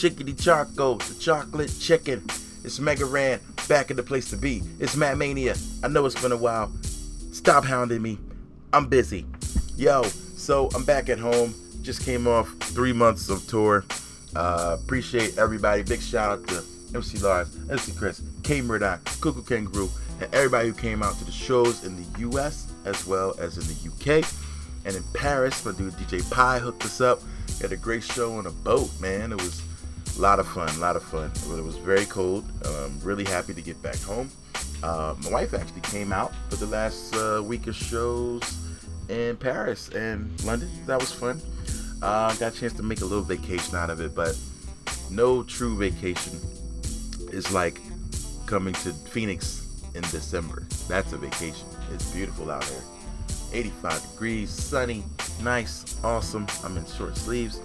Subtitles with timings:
[0.00, 2.24] Chickadee Choco, the chocolate chicken.
[2.64, 4.62] It's Mega Ran, back at the place to be.
[4.78, 5.54] It's Matt Mania.
[5.84, 6.72] I know it's been a while.
[7.32, 8.18] Stop hounding me.
[8.72, 9.26] I'm busy.
[9.76, 11.54] Yo, so I'm back at home.
[11.82, 13.84] Just came off three months of tour.
[14.34, 15.82] Uh, appreciate everybody.
[15.82, 21.02] Big shout out to MC Lars, MC Chris, K-Murdock, Cuckoo Kangaroo, and everybody who came
[21.02, 24.26] out to the shows in the US as well as in the UK.
[24.86, 27.20] And in Paris, my dude DJ Pie hooked us up.
[27.58, 29.32] We had a great show on a boat, man.
[29.32, 29.60] It was
[30.16, 31.30] a lot of fun, a lot of fun.
[31.58, 32.44] It was very cold.
[32.66, 34.30] Um, really happy to get back home.
[34.82, 38.42] Uh, my wife actually came out for the last uh, week of shows
[39.08, 40.70] in Paris and London.
[40.86, 41.40] That was fun.
[42.02, 44.38] Uh, got a chance to make a little vacation out of it, but
[45.10, 46.38] no true vacation
[47.32, 47.80] is like
[48.46, 50.66] coming to Phoenix in December.
[50.88, 51.66] That's a vacation.
[51.92, 52.82] It's beautiful out there.
[53.52, 55.02] 85 degrees, sunny,
[55.42, 56.46] nice, awesome.
[56.64, 57.60] I'm in short sleeves.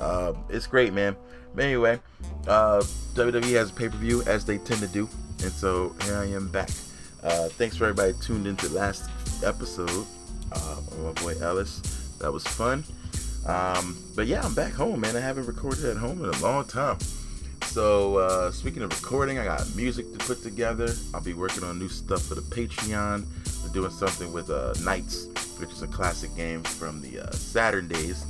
[0.00, 1.16] Uh, it's great, man.
[1.54, 2.00] But anyway,
[2.46, 2.82] uh,
[3.14, 5.08] WWE has a pay per view as they tend to do,
[5.42, 6.70] and so here I am back.
[7.22, 9.10] Uh, thanks for everybody tuned into last
[9.44, 10.06] episode.
[10.52, 11.80] Uh, my boy Ellis,
[12.20, 12.84] that was fun.
[13.46, 15.16] Um, but yeah, I'm back home, man.
[15.16, 16.98] I haven't recorded at home in a long time.
[17.62, 20.88] So uh, speaking of recording, I got music to put together.
[21.12, 23.26] I'll be working on new stuff for the Patreon.
[23.72, 28.24] Doing something with uh, NiGHTS, which is a classic game from the uh, Saturn days.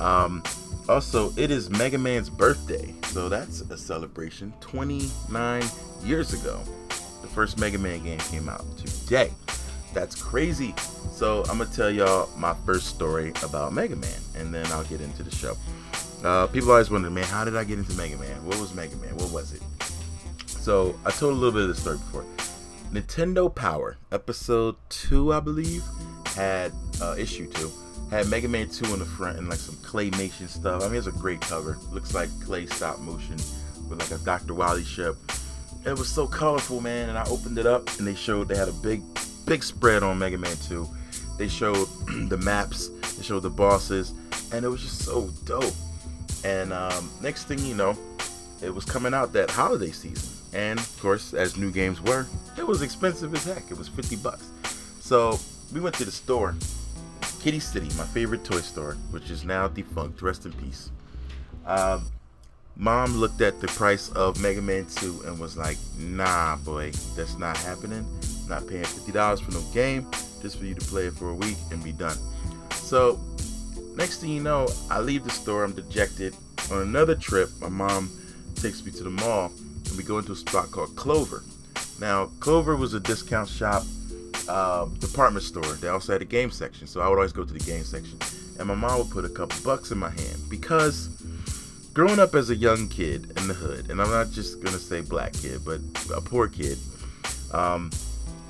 [0.00, 0.42] Um,
[0.90, 4.52] also, it is Mega Man's birthday, so that's a celebration.
[4.60, 5.62] 29
[6.02, 6.60] years ago,
[7.22, 9.30] the first Mega Man game came out today.
[9.94, 10.74] That's crazy.
[11.12, 15.00] So, I'm gonna tell y'all my first story about Mega Man, and then I'll get
[15.00, 15.56] into the show.
[16.24, 18.44] Uh, people always wonder, man, how did I get into Mega Man?
[18.44, 19.16] What was Mega Man?
[19.16, 19.62] What was it?
[20.46, 22.24] So, I told a little bit of the story before.
[22.92, 25.84] Nintendo Power, episode 2, I believe,
[26.34, 27.70] had uh, issue 2
[28.10, 30.82] had Mega Man 2 in the front and like some claymation stuff.
[30.82, 31.78] I mean, it's a great cover.
[31.92, 33.36] Looks like clay stop motion
[33.88, 34.54] with like a Dr.
[34.54, 35.16] Wily ship.
[35.86, 37.08] It was so colorful, man.
[37.08, 39.02] And I opened it up and they showed they had a big,
[39.46, 40.88] big spread on Mega Man 2.
[41.38, 41.76] They showed
[42.28, 44.12] the maps, they showed the bosses,
[44.52, 45.72] and it was just so dope.
[46.44, 47.96] And um, next thing you know,
[48.60, 50.28] it was coming out that holiday season.
[50.52, 52.26] And of course, as new games were,
[52.58, 53.70] it was expensive as heck.
[53.70, 54.50] It was 50 bucks.
[55.00, 55.38] So
[55.72, 56.56] we went to the store
[57.40, 60.20] Kiddie City, my favorite toy store, which is now defunct.
[60.20, 60.90] Rest in peace.
[61.64, 62.04] Um,
[62.76, 67.38] Mom looked at the price of Mega Man 2 and was like, nah, boy, that's
[67.38, 68.06] not happening.
[68.42, 70.06] I'm not paying $50 for no game
[70.42, 72.16] just for you to play it for a week and be done.
[72.72, 73.18] So,
[73.96, 76.34] next thing you know, I leave the store, I'm dejected.
[76.70, 78.10] On another trip, my mom
[78.54, 79.50] takes me to the mall
[79.88, 81.42] and we go into a spot called Clover.
[82.00, 83.82] Now, Clover was a discount shop
[84.48, 85.62] uh, department store.
[85.62, 88.18] They also had a game section, so I would always go to the game section.
[88.58, 91.08] And my mom would put a couple bucks in my hand because
[91.94, 95.00] growing up as a young kid in the hood, and I'm not just gonna say
[95.00, 95.80] black kid, but
[96.14, 96.78] a poor kid,
[97.52, 97.90] um,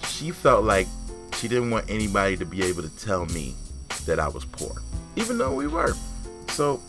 [0.04, 0.86] she felt like
[1.34, 3.54] she didn't want anybody to be able to tell me
[4.06, 4.82] that I was poor,
[5.16, 5.94] even though we were.
[6.48, 6.80] So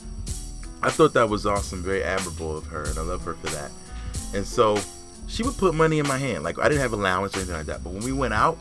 [0.84, 3.72] I thought that was awesome, very admirable of her, and I love her for that.
[4.34, 4.78] And so
[5.28, 6.44] she would put money in my hand.
[6.44, 8.58] Like I didn't have allowance or anything like that, but when we went out,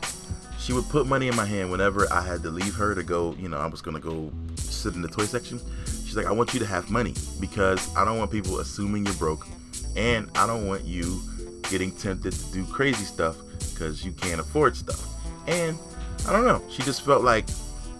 [0.61, 3.35] she would put money in my hand whenever I had to leave her to go,
[3.39, 5.59] you know, I was gonna go sit in the toy section.
[5.85, 9.15] She's like, I want you to have money because I don't want people assuming you're
[9.15, 9.47] broke,
[9.95, 11.21] and I don't want you
[11.69, 13.37] getting tempted to do crazy stuff
[13.73, 15.07] because you can't afford stuff.
[15.47, 15.77] And
[16.27, 17.45] I don't know, she just felt like,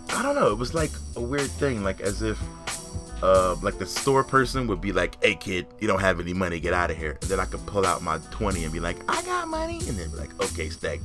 [0.09, 2.39] I don't know, it was like a weird thing, like as if
[3.23, 6.59] uh, like the store person would be like, "Hey kid, you don't have any money,
[6.59, 8.97] get out of here." And then I could pull out my twenty and be like,
[9.07, 10.99] "I got money," and then be like, "Okay, stay."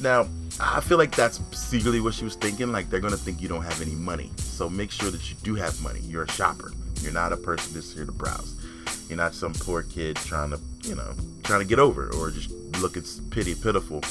[0.00, 0.26] Now,
[0.60, 2.72] I feel like that's secretly what she was thinking.
[2.72, 5.54] Like they're gonna think you don't have any money, so make sure that you do
[5.54, 6.00] have money.
[6.00, 6.72] You're a shopper.
[7.00, 8.54] You're not a person that's here to browse.
[9.08, 12.50] You're not some poor kid trying to, you know, trying to get over or just
[12.80, 14.02] looking pity pitiful.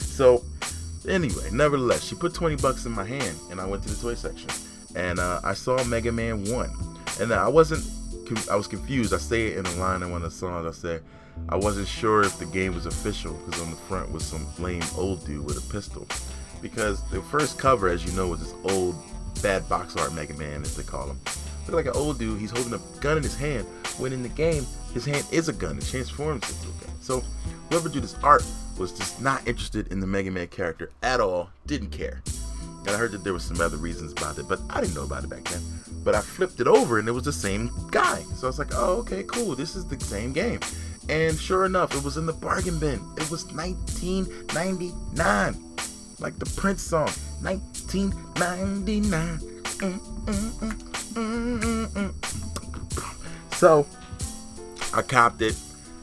[0.00, 0.44] So
[1.08, 4.14] anyway, nevertheless, she put 20 bucks in my hand, and I went to the toy
[4.14, 4.50] section,
[4.96, 6.70] and uh, I saw Mega Man One,
[7.20, 7.84] and I wasn't.
[8.50, 9.12] I was confused.
[9.12, 10.66] I say it in the line in one of the songs.
[10.66, 11.02] I said
[11.48, 14.82] I wasn't sure if the game was official because on the front was some lame
[14.96, 16.06] old dude with a pistol.
[16.62, 18.96] Because the first cover, as you know, was this old
[19.42, 21.20] bad box art Mega Man, as they call him.
[21.66, 22.40] Look like an old dude.
[22.40, 23.66] He's holding a gun in his hand.
[23.98, 25.78] When in the game, his hand is a gun.
[25.78, 26.94] It transforms into a gun.
[27.00, 27.22] So
[27.68, 28.44] whoever did this art
[28.78, 31.50] was just not interested in the Mega Man character at all.
[31.66, 32.22] Didn't care.
[32.86, 35.04] And I heard that there was some other reasons about it, but I didn't know
[35.04, 35.62] about it back then.
[36.04, 38.22] But I flipped it over and it was the same guy.
[38.34, 39.54] So I was like, oh, okay, cool.
[39.54, 40.60] This is the same game.
[41.08, 43.00] And sure enough, it was in the bargain bin.
[43.16, 45.60] It was 1999.
[46.20, 47.10] Like the Prince song,
[47.42, 49.38] 1999.
[49.74, 49.98] Mm,
[51.14, 52.12] mm, mm,
[53.54, 53.86] so
[54.92, 55.56] I copped it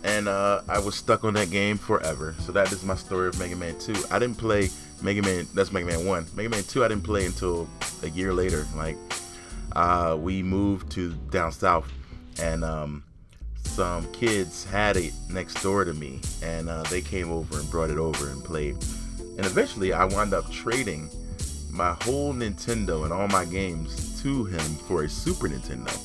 [0.03, 2.35] and uh, I was stuck on that game forever.
[2.39, 3.93] So that is my story of Mega Man 2.
[4.11, 4.69] I didn't play
[5.01, 6.27] Mega Man, that's Mega Man 1.
[6.35, 7.67] Mega Man 2 I didn't play until
[8.03, 8.67] a year later.
[8.75, 8.97] Like,
[9.73, 11.91] uh, we moved to down south
[12.41, 13.03] and um,
[13.71, 17.89] some kids had it next door to me, and uh, they came over and brought
[17.89, 18.75] it over and played.
[19.37, 21.09] And eventually, I wound up trading
[21.71, 25.97] my whole Nintendo and all my games to him for a Super Nintendo.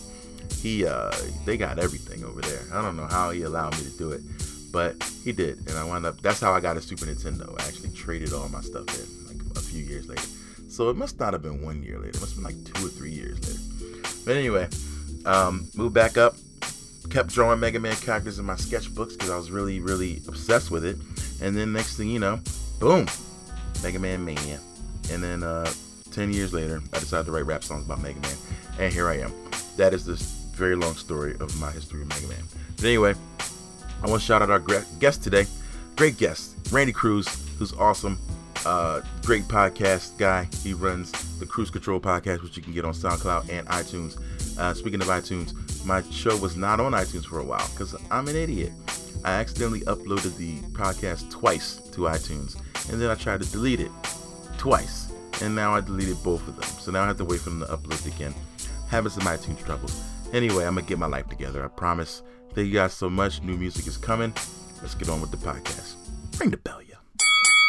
[0.62, 1.12] He, uh,
[1.44, 2.62] they got everything over there.
[2.72, 4.22] I don't know how he allowed me to do it,
[4.70, 6.20] but he did, and I wound up.
[6.20, 7.50] That's how I got a Super Nintendo.
[7.60, 10.22] I actually traded all my stuff in like a few years later.
[10.68, 12.10] So it must not have been one year later.
[12.10, 14.08] It must have been like two or three years later.
[14.24, 14.68] But anyway,
[15.24, 16.36] um, moved back up,
[17.10, 20.84] kept drawing Mega Man characters in my sketchbooks because I was really, really obsessed with
[20.84, 20.96] it.
[21.40, 22.40] And then next thing you know,
[22.78, 23.06] boom,
[23.82, 24.60] Mega Man Mania.
[25.10, 25.70] And then uh,
[26.10, 28.36] 10 years later, I decided to write rap songs about Mega Man.
[28.78, 29.32] And here I am.
[29.76, 30.22] That is this
[30.52, 32.42] very long story of my history of Mega Man.
[32.76, 33.14] But anyway,
[34.02, 34.60] I want to shout out our
[34.98, 35.46] guest today.
[35.96, 37.26] Great guest, Randy Cruz,
[37.58, 38.18] who's awesome.
[38.64, 40.48] Uh, great podcast guy.
[40.62, 44.18] He runs the Cruz Control podcast, which you can get on SoundCloud and iTunes.
[44.58, 45.54] Uh, speaking of iTunes,
[45.84, 48.72] my show was not on iTunes for a while because I'm an idiot.
[49.24, 52.56] I accidentally uploaded the podcast twice to iTunes,
[52.90, 53.90] and then I tried to delete it
[54.56, 55.12] twice,
[55.42, 56.68] and now I deleted both of them.
[56.80, 58.34] So now I have to wait for them to upload again.
[58.88, 60.00] Having some iTunes troubles.
[60.32, 61.64] Anyway, I'm gonna get my life together.
[61.64, 62.22] I promise.
[62.54, 63.42] Thank you guys so much.
[63.42, 64.32] New music is coming.
[64.80, 65.94] Let's get on with the podcast.
[66.38, 66.85] Ring the bell.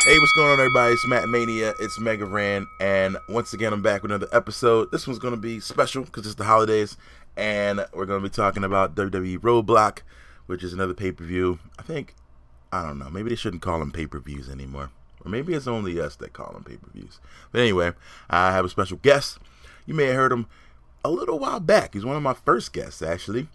[0.08, 0.94] Hey, what's going on, everybody?
[0.94, 1.74] It's Matt Mania.
[1.82, 4.90] It's Mega Ran, and once again, I'm back with another episode.
[4.90, 6.96] This one's gonna be special because it's the holidays,
[7.36, 10.04] and we're going to be talking about WWE Roadblock,
[10.46, 11.60] which is another pay per view.
[11.78, 12.16] I think,
[12.72, 14.92] I don't know, maybe they shouldn't call them pay per views anymore.
[15.26, 17.20] Or maybe it's only us that call them pay per views.
[17.52, 17.92] But anyway,
[18.30, 19.40] I have a special guest.
[19.86, 20.48] You may have heard him
[21.04, 21.96] a little while back.
[21.96, 23.50] He's one of my first guests, actually.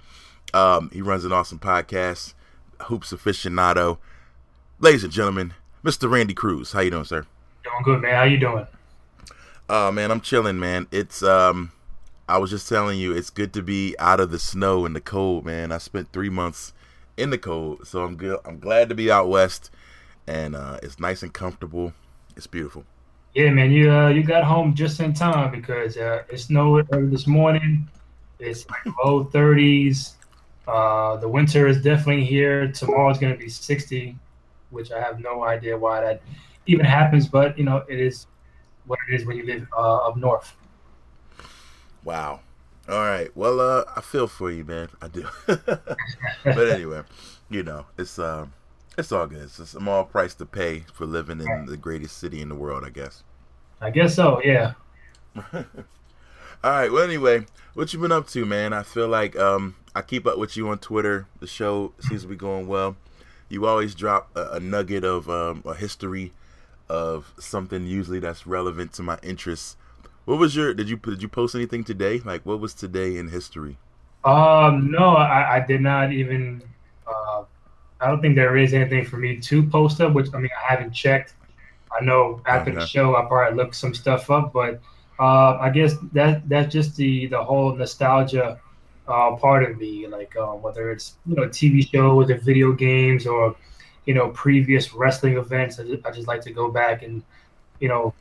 [0.53, 2.35] Um, he runs an awesome podcast,
[2.89, 3.97] Hoops Aficionado.
[4.81, 5.55] Ladies and gentlemen,
[5.85, 6.09] Mr.
[6.11, 6.73] Randy Cruz.
[6.73, 7.27] How you doing, sir?
[7.65, 8.15] Doing good, man.
[8.15, 8.67] How you doing?
[9.69, 10.87] Oh, uh, man, I'm chilling, man.
[10.91, 11.73] It's um
[12.29, 15.01] I was just telling you, it's good to be out of the snow and the
[15.01, 15.73] cold, man.
[15.73, 16.73] I spent three months
[17.17, 18.39] in the cold, so I'm good.
[18.45, 19.71] I'm glad to be out west,
[20.27, 21.93] and uh, it's nice and comfortable.
[22.37, 22.85] It's beautiful.
[23.35, 27.09] Yeah, man, you uh, you got home just in time because uh, it snowed early
[27.09, 27.89] this morning.
[28.39, 30.13] It's like low 30s.
[30.69, 32.71] Uh, the winter is definitely here.
[32.71, 34.17] Tomorrow is going to be 60,
[34.73, 36.23] which I have no idea why that
[36.67, 38.27] even happens, but you know it is
[38.87, 40.57] what it is when you live uh, up north.
[42.05, 42.41] Wow.
[42.89, 43.35] All right.
[43.37, 44.89] Well, uh, I feel for you, man.
[45.01, 45.27] I do.
[45.47, 47.03] but anyway,
[47.49, 48.47] you know, it's uh,
[48.99, 49.43] it's all good.
[49.43, 52.85] It's a small price to pay for living in the greatest city in the world,
[52.85, 53.23] I guess.
[53.81, 54.43] I guess so.
[54.43, 54.75] Yeah.
[55.37, 55.65] all
[56.65, 56.91] right.
[56.91, 58.73] Well, anyway, what you been up to, man?
[58.73, 61.27] I feel like um, I keep up with you on Twitter.
[61.41, 62.97] The show seems to be going well.
[63.53, 66.33] You always drop a, a nugget of um, a history
[66.89, 69.77] of something usually that's relevant to my interests.
[70.25, 70.73] What was your?
[70.73, 72.21] Did you did you post anything today?
[72.25, 73.77] Like, what was today in history?
[74.25, 76.63] Um, no, I, I did not even.
[77.07, 77.45] Uh,
[78.01, 80.15] I don't think there is anything for me to post up.
[80.15, 81.35] Which I mean, I haven't checked.
[81.93, 82.81] I know after okay.
[82.81, 84.81] the show, I probably looked some stuff up, but
[85.21, 88.59] uh, I guess that that's just the the whole nostalgia
[89.09, 90.07] uh, part of me.
[90.07, 93.55] Like um, whether it's you know TV shows or video games or
[94.07, 97.23] you know previous wrestling events, I just, I just like to go back and
[97.81, 98.15] you know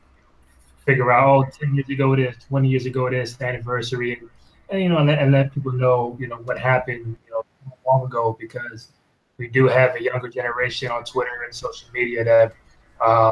[0.85, 4.17] figure out, oh, 10 years ago it is, 20 years ago it is, the anniversary,
[4.19, 4.29] and,
[4.69, 7.43] and you know, and let, and let, people know, you know, what happened, you know,
[7.85, 8.89] long ago, because
[9.37, 12.53] we do have a younger generation on Twitter and social media that
[12.99, 13.31] uh,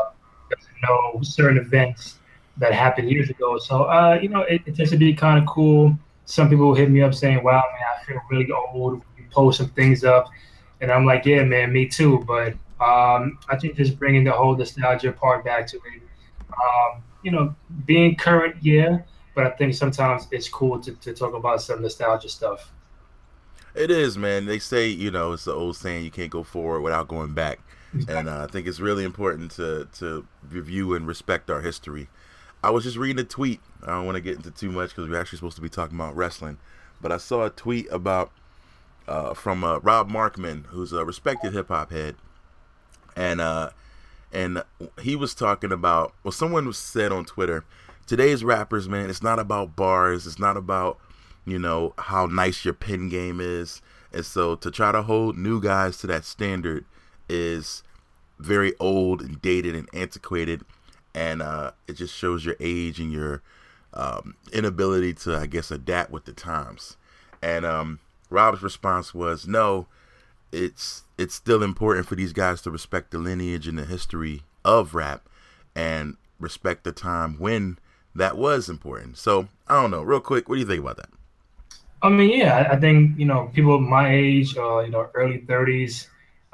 [0.49, 2.19] doesn't know certain events
[2.57, 3.57] that happened years ago.
[3.57, 5.97] So, uh, you know, it, it tends to be kind of cool.
[6.29, 9.01] Some people will hit me up saying, wow, man, I feel really old.
[9.17, 10.29] You post some things up.
[10.81, 12.23] And I'm like, yeah, man, me too.
[12.27, 16.01] But Um, I think just bringing the whole nostalgia part back to it.
[16.49, 17.53] Um, you know,
[17.85, 18.99] being current, yeah,
[19.35, 22.71] but I think sometimes it's cool to, to talk about some nostalgia stuff.
[23.75, 24.45] It is, man.
[24.45, 27.59] They say, you know, it's the old saying, you can't go forward without going back.
[28.07, 32.07] And uh, I think it's really important to, to review and respect our history.
[32.63, 33.61] I was just reading a tweet.
[33.83, 35.97] I don't want to get into too much because we're actually supposed to be talking
[35.97, 36.57] about wrestling.
[37.01, 38.31] But I saw a tweet about
[39.07, 42.15] uh, from uh, Rob Markman, who's a respected hip hop head,
[43.15, 43.69] and uh,
[44.31, 44.63] and
[45.01, 47.63] he was talking about well, someone said on Twitter,
[48.05, 50.99] today's rappers, man, it's not about bars, it's not about
[51.45, 55.61] you know how nice your pen game is, and so to try to hold new
[55.61, 56.85] guys to that standard
[57.29, 57.83] is
[58.37, 60.63] very old and dated and antiquated,
[61.13, 63.41] and uh, it just shows your age and your
[63.93, 66.97] um, inability to, I guess, adapt with the times.
[67.41, 67.99] And um,
[68.29, 69.87] Rob's response was, "No,
[70.51, 74.93] it's it's still important for these guys to respect the lineage and the history of
[74.93, 75.27] rap,
[75.75, 77.79] and respect the time when
[78.15, 80.03] that was important." So I don't know.
[80.03, 81.09] Real quick, what do you think about that?
[82.01, 86.07] I mean, yeah, I think you know people my age, uh, you know, early thirties,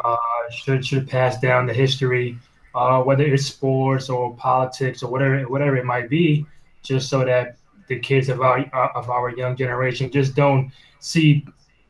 [0.04, 0.18] uh,
[0.52, 2.38] should should pass down the history,
[2.76, 6.46] uh, whether it's sports or politics or whatever whatever it might be,
[6.84, 8.60] just so that the kids of our
[8.96, 11.46] of our young generation just don't see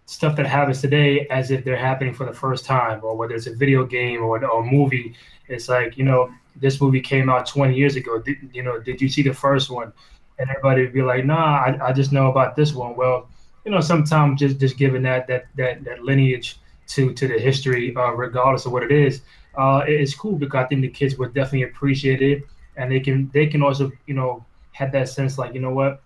[0.05, 3.47] stuff that happens today as if they're happening for the first time, or whether it's
[3.47, 5.15] a video game or, or a movie.
[5.47, 8.19] It's like you know this movie came out 20 years ago.
[8.19, 9.91] Did, you know, did you see the first one?
[10.37, 12.95] And everybody would be like, Nah, I, I just know about this one.
[12.95, 13.27] Well,
[13.65, 17.95] you know, sometimes just just giving that that that that lineage to to the history,
[17.95, 19.21] uh, regardless of what it is,
[19.57, 22.43] uh, it's cool because I think the kids would definitely appreciate it,
[22.75, 26.01] and they can they can also you know have that sense like you know what,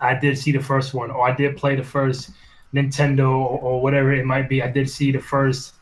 [0.00, 2.30] I did see the first one, or I did play the first
[2.74, 4.62] Nintendo or, or whatever it might be.
[4.62, 5.74] I did see the first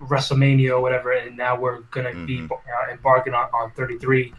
[0.00, 2.26] WrestleMania or whatever, and now we're gonna mm-hmm.
[2.26, 4.32] be uh, embarking on, on 33,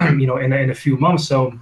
[0.02, 1.26] you know, in in a few months.
[1.26, 1.58] So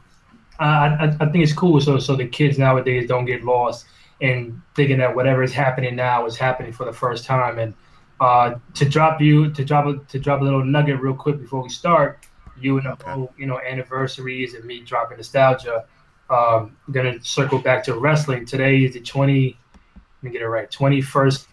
[0.61, 1.81] uh, I I think it's cool.
[1.81, 3.87] So so the kids nowadays don't get lost
[4.21, 7.59] in thinking that whatever is happening now is happening for the first time.
[7.59, 7.75] And
[8.21, 11.63] uh, to drop you to drop a, to drop a little nugget real quick before
[11.63, 12.27] we start,
[12.59, 13.11] you and the okay.
[13.11, 15.85] whole you know anniversaries and me dropping nostalgia.
[16.31, 18.47] Um, I'm gonna circle back to wrestling.
[18.47, 19.59] Today is the 20.
[19.95, 20.71] Let me get it right.
[20.71, 21.47] 21st,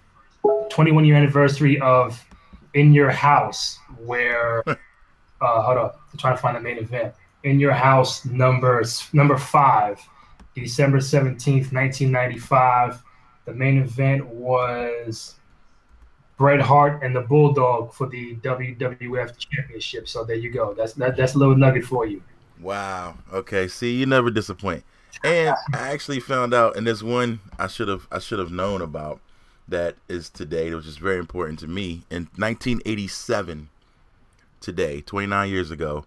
[0.70, 2.24] 21 year anniversary of
[2.74, 7.14] In Your House, where uh, hold up, I'm trying to find the main event.
[7.44, 10.00] In Your House numbers number five,
[10.56, 13.04] December 17th, 1995.
[13.46, 15.36] The main event was
[16.38, 20.08] Bret Hart and the Bulldog for the WWF Championship.
[20.08, 20.74] So there you go.
[20.74, 22.24] That's that, that's a little nugget for you.
[22.60, 23.16] Wow.
[23.32, 23.68] Okay.
[23.68, 24.84] See, you never disappoint.
[25.24, 28.82] And I actually found out, and there's one I should have I should have known
[28.82, 29.20] about
[29.68, 32.04] that is today, which is very important to me.
[32.10, 33.70] In 1987,
[34.60, 36.06] today, 29 years ago,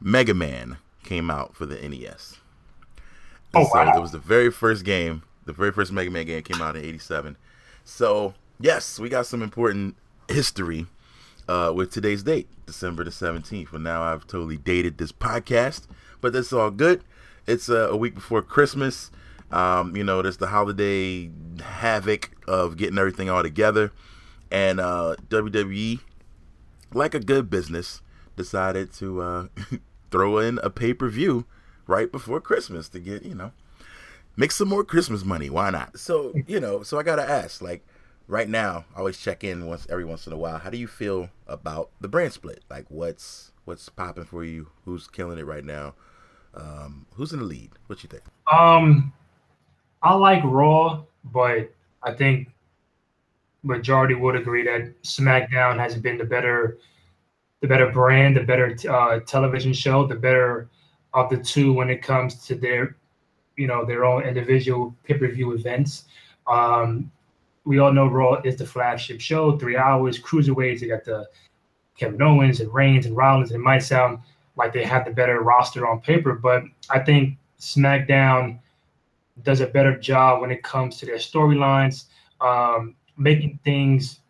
[0.00, 2.36] Mega Man came out for the NES.
[3.54, 3.96] Oh, and oh, so wow.
[3.96, 6.84] it was the very first game, the very first Mega Man game came out in
[6.84, 7.36] '87.
[7.84, 9.96] So yes, we got some important
[10.28, 10.86] history
[11.48, 13.72] uh, with today's date, December the 17th.
[13.72, 15.86] Well, now I've totally dated this podcast,
[16.20, 17.02] but that's all good.
[17.46, 19.10] It's uh, a week before Christmas.
[19.50, 23.92] Um, you know, there's the holiday havoc of getting everything all together.
[24.50, 26.00] And uh, WWE,
[26.94, 28.00] like a good business,
[28.36, 29.46] decided to uh,
[30.10, 31.46] throw in a pay per view
[31.86, 33.52] right before Christmas to get, you know,
[34.36, 35.50] make some more Christmas money.
[35.50, 35.98] Why not?
[35.98, 37.84] So, you know, so I got to ask, like,
[38.32, 40.56] right now, I always check in once every once in a while.
[40.56, 42.64] How do you feel about the brand split?
[42.70, 44.68] Like, what's what's popping for you?
[44.86, 45.94] Who's killing it right now?
[46.54, 47.72] Um, who's in the lead?
[47.86, 48.22] What you think?
[48.50, 49.12] Um,
[50.02, 51.72] I like Raw, but
[52.02, 52.48] I think
[53.62, 56.78] majority would agree that SmackDown has been the better,
[57.60, 60.68] the better brand, the better uh, television show, the better
[61.12, 62.96] of the two when it comes to their,
[63.56, 66.06] you know, their own individual pay per view events.
[66.46, 67.12] Um,
[67.64, 70.80] we all know Raw is the flagship show, three hours, cruiserweights.
[70.80, 71.28] They got the
[71.96, 73.52] Kevin Owens and Reigns and Rollins.
[73.52, 74.18] It might sound
[74.56, 78.58] like they have the better roster on paper, but I think SmackDown
[79.42, 82.06] does a better job when it comes to their storylines,
[82.40, 84.20] um, making things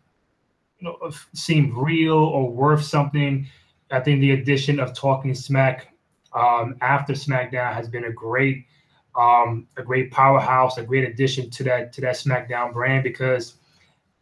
[0.79, 3.47] you know, seem real or worth something.
[3.91, 5.93] I think the addition of Talking Smack
[6.33, 8.65] um, after SmackDown has been a great
[9.15, 13.55] um, a great powerhouse, a great addition to that to that SmackDown brand because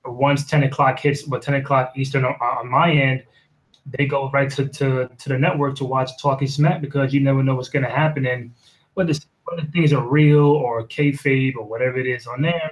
[0.06, 3.24] once 10 o'clock hits, but 10 o'clock Eastern on, on, my end,
[3.86, 7.44] they go right to, to to the network to watch Talking Smack because you never
[7.44, 8.52] know what's going to happen and
[8.96, 9.14] whether,
[9.46, 12.72] whether things are real or kayfabe or whatever it is on there,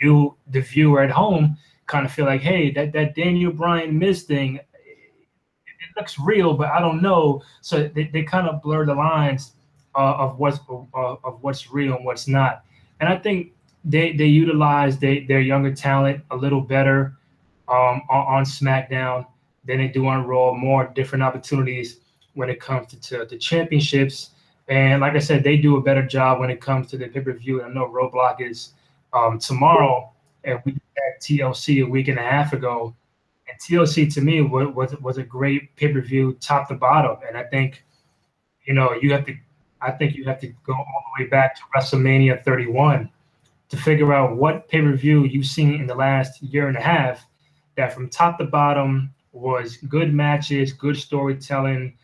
[0.00, 4.24] you the viewer at home kind of feel like, hey, that that Daniel Bryan Miz
[4.24, 7.42] thing, it, it looks real, but I don't know.
[7.60, 9.52] So they, they kind of blur the lines
[9.94, 12.64] uh, of what's uh, of what's real and what's not.
[13.00, 13.52] And I think
[13.84, 17.16] they they utilize they, their younger talent a little better
[17.68, 19.26] um, on, on, SmackDown
[19.64, 20.52] than they do on Raw.
[20.52, 21.98] More different opportunities
[22.34, 24.30] when it comes to, to the championships.
[24.68, 27.20] And like I said, they do a better job when it comes to the pay
[27.20, 27.62] per view.
[27.62, 28.72] I know Roadblock is
[29.12, 30.10] um, tomorrow,
[30.44, 32.94] and we had TLC a week and a half ago.
[33.48, 37.16] And TLC to me was was, was a great pay per view, top to bottom.
[37.26, 37.84] And I think,
[38.64, 39.34] you know, you have to,
[39.82, 43.10] I think you have to go all the way back to WrestleMania 31
[43.68, 46.80] to figure out what pay per view you've seen in the last year and a
[46.80, 47.26] half
[47.76, 51.94] that from top to bottom was good matches, good storytelling,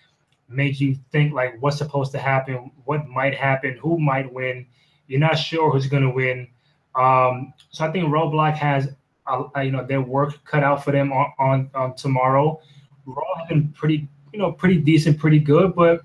[0.48, 4.66] made you think like what's supposed to happen, what might happen, who might win.
[5.06, 6.48] You're not sure who's going to win.
[6.94, 8.94] Um, so I think Roadblock has,
[9.26, 12.60] uh, you know, their work cut out for them on, on, on tomorrow.
[13.06, 16.02] Raw has been pretty, you know, pretty decent, pretty good, but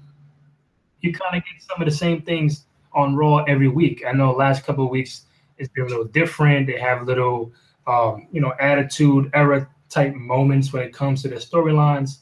[1.03, 4.03] you kind of get some of the same things on Raw every week.
[4.07, 5.25] I know last couple of weeks
[5.57, 6.65] it's been a little different.
[6.65, 7.51] They have little,
[7.85, 12.19] um, you know, attitude era type moments when it comes to their storylines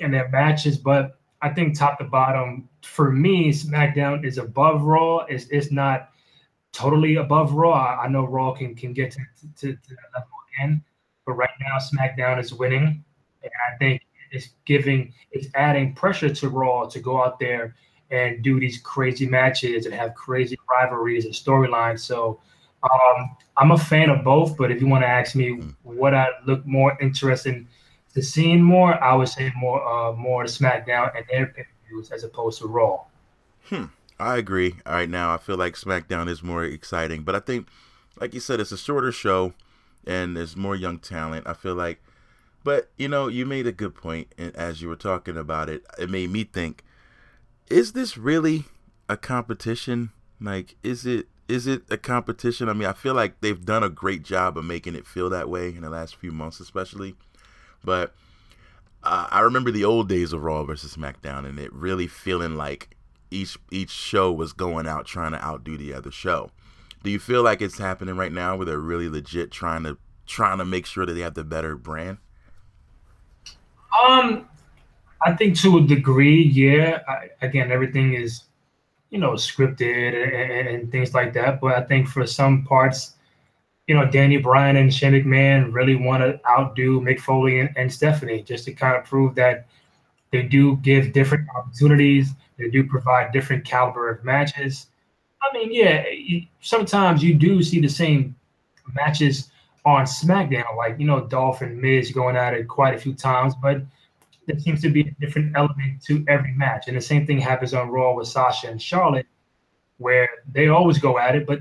[0.00, 5.18] and their matches, but I think top to bottom, for me, SmackDown is above Raw.
[5.28, 6.10] It's, it's not
[6.72, 7.98] totally above Raw.
[8.00, 9.20] I know Raw can, can get to,
[9.58, 10.82] to, to that level again,
[11.24, 13.04] but right now SmackDown is winning,
[13.42, 17.76] and I think it's giving, it's adding pressure to Raw to go out there
[18.10, 22.00] and do these crazy matches and have crazy rivalries and storylines.
[22.00, 22.40] So
[22.82, 25.70] um, I'm a fan of both, but if you want to ask me hmm.
[25.82, 27.66] what I look more interested
[28.14, 32.24] to seeing more, I would say more uh more SmackDown and their pay views as
[32.24, 33.04] opposed to Raw.
[33.64, 33.86] Hmm.
[34.20, 34.74] I agree.
[34.84, 37.68] All right, now I feel like SmackDown is more exciting, but I think,
[38.20, 39.52] like you said, it's a shorter show,
[40.04, 41.46] and there's more young talent.
[41.46, 42.02] I feel like,
[42.64, 45.84] but you know, you made a good point, and as you were talking about it,
[45.98, 46.82] it made me think:
[47.70, 48.64] Is this really
[49.08, 50.10] a competition?
[50.40, 52.68] Like, is it is it a competition?
[52.68, 55.48] I mean, I feel like they've done a great job of making it feel that
[55.48, 57.14] way in the last few months, especially.
[57.82, 58.14] But
[59.02, 62.96] uh, I remember the old days of Raw versus SmackDown, and it really feeling like
[63.30, 66.50] each each show was going out trying to outdo the other show.
[67.02, 70.58] Do you feel like it's happening right now, where they're really legit trying to trying
[70.58, 72.18] to make sure that they have the better brand?
[74.06, 74.48] Um,
[75.22, 77.00] I think to a degree, yeah.
[77.08, 78.44] I, again, everything is,
[79.10, 81.60] you know, scripted and, and, things like that.
[81.60, 83.14] But I think for some parts,
[83.86, 87.92] you know, Danny Bryan and Shane McMahon really want to outdo Mick Foley and, and
[87.92, 89.66] Stephanie just to kind of prove that
[90.30, 92.30] they do give different opportunities.
[92.58, 94.88] They do provide different caliber of matches.
[95.42, 96.04] I mean, yeah,
[96.60, 98.36] sometimes you do see the same
[98.94, 99.50] matches
[99.84, 103.54] on SmackDown, like you know, Dolph and Miz going at it quite a few times,
[103.60, 103.82] but
[104.48, 106.88] there seems to be a different element to every match.
[106.88, 109.26] And the same thing happens on Raw with Sasha and Charlotte,
[109.98, 111.60] where they always go at it, but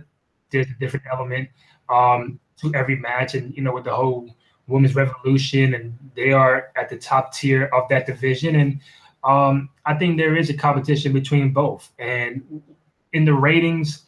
[0.52, 1.50] there's a different element
[1.90, 3.36] um, to every match.
[3.36, 4.36] And you know, with the whole
[4.68, 8.56] women's revolution, and they are at the top tier of that division.
[8.56, 8.80] And
[9.24, 11.92] um, I think there is a competition between both.
[12.00, 12.64] And
[13.12, 14.04] in the ratings,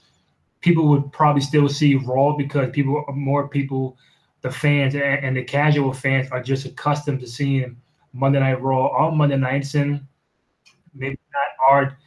[0.62, 3.98] people would probably still see Raw because people, more people,
[4.42, 7.76] the fans and, and the casual fans are just accustomed to seeing
[8.14, 10.06] Monday Night Raw on Monday nights, and
[10.94, 11.98] maybe not are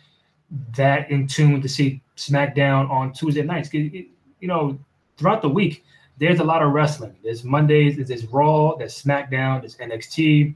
[0.76, 3.70] that in tune to see SmackDown on Tuesday nights.
[3.72, 4.08] It,
[4.40, 4.78] you know,
[5.16, 5.84] throughout the week,
[6.18, 7.16] there's a lot of wrestling.
[7.22, 10.54] There's Mondays, there's Raw, there's SmackDown, there's NXT,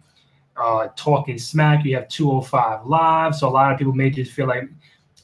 [0.57, 1.85] uh, Talking Smack.
[1.85, 3.35] You have 205 Live.
[3.35, 4.69] So a lot of people may just feel like,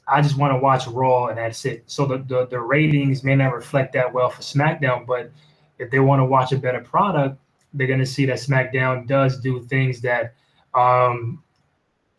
[0.08, 1.84] I just want to watch Raw and that's it.
[1.86, 5.30] So the, the, the ratings may not reflect that well for SmackDown, but
[5.78, 7.38] if they want to watch a better product,
[7.74, 10.34] they're going to see that SmackDown does do things that
[10.74, 11.42] um,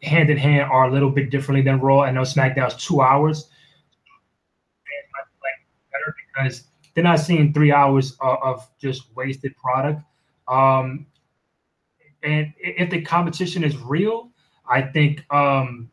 [0.02, 2.02] hand in hand are a little bit differently than Raw.
[2.02, 3.50] I know SmackDown's two hours.
[5.92, 6.64] Better because
[6.94, 10.02] they're not seeing three hours of, of just wasted product.
[10.48, 11.06] Um,
[12.24, 14.30] and if the competition is real,
[14.68, 15.90] I think um,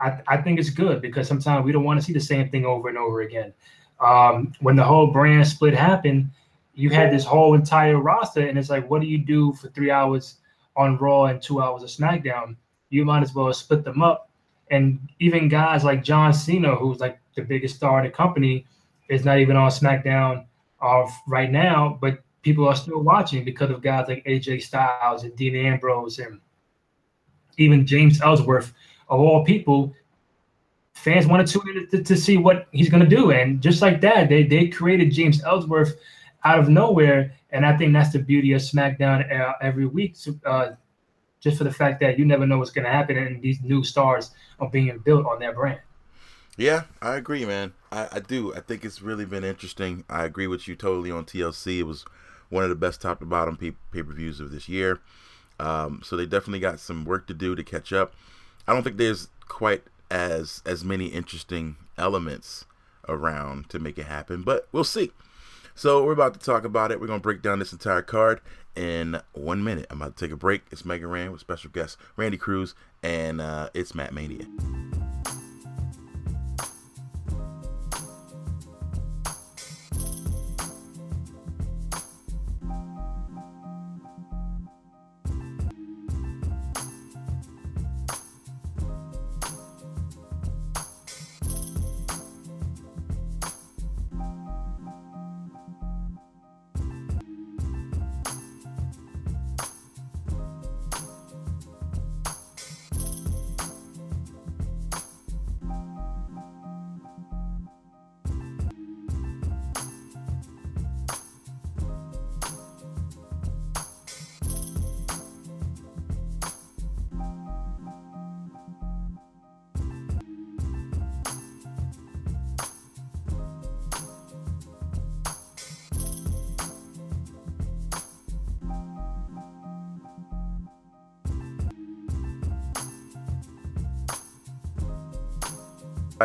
[0.00, 2.64] I, I, think it's good because sometimes we don't want to see the same thing
[2.64, 3.52] over and over again.
[4.00, 6.30] Um, when the whole brand split happened,
[6.76, 9.90] you had this whole entire roster, and it's like, what do you do for three
[9.90, 10.36] hours
[10.76, 12.54] on Raw and two hours of SmackDown?
[12.90, 14.28] You might as well split them up.
[14.70, 18.66] And even guys like John Cena, who's like the biggest star in the company,
[19.08, 20.44] is not even on SmackDown
[20.80, 25.34] of right now, but people are still watching because of guys like AJ Styles and
[25.34, 26.40] Dean Ambrose and
[27.56, 28.74] even James Ellsworth,
[29.08, 29.94] of all people.
[30.92, 33.30] Fans wanted to, to, to see what he's going to do.
[33.30, 35.96] And just like that, they, they created James Ellsworth
[36.46, 37.34] out of nowhere.
[37.50, 40.70] And I think that's the beauty of SmackDown uh, every week, uh,
[41.40, 43.82] just for the fact that you never know what's going to happen, and these new
[43.82, 44.30] stars
[44.60, 45.80] are being built on their brand.
[46.56, 47.74] Yeah, I agree, man.
[47.92, 48.54] I, I do.
[48.54, 50.04] I think it's really been interesting.
[50.08, 51.80] I agree with you totally on TLC.
[51.80, 52.04] It was
[52.48, 55.00] one of the best top to bottom pay per views of this year.
[55.58, 58.14] Um, so they definitely got some work to do to catch up.
[58.66, 62.64] I don't think there's quite as as many interesting elements
[63.08, 65.12] around to make it happen, but we'll see.
[65.78, 66.98] So we're about to talk about it.
[66.98, 68.40] We're gonna break down this entire card
[68.74, 69.86] in one minute.
[69.90, 70.62] I'm about to take a break.
[70.72, 74.46] It's Mega Ran with special guest Randy Cruz, and uh, it's Matt Mania.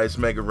[0.03, 0.41] It's Mega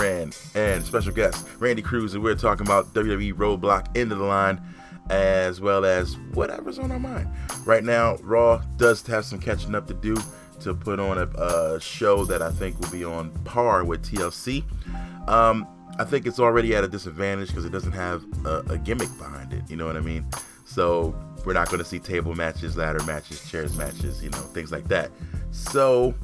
[0.54, 4.60] and special guest Randy Cruz, and we're talking about WWE Roadblock End of the Line,
[5.08, 7.28] as well as whatever's on our mind.
[7.64, 10.16] Right now, Raw does have some catching up to do
[10.60, 14.62] to put on a, a show that I think will be on par with TLC.
[15.28, 15.66] Um,
[15.98, 19.52] I think it's already at a disadvantage because it doesn't have a, a gimmick behind
[19.52, 19.68] it.
[19.68, 20.26] You know what I mean?
[20.64, 21.12] So
[21.44, 24.86] we're not going to see table matches, ladder matches, chairs matches, you know, things like
[24.88, 25.10] that.
[25.50, 26.14] So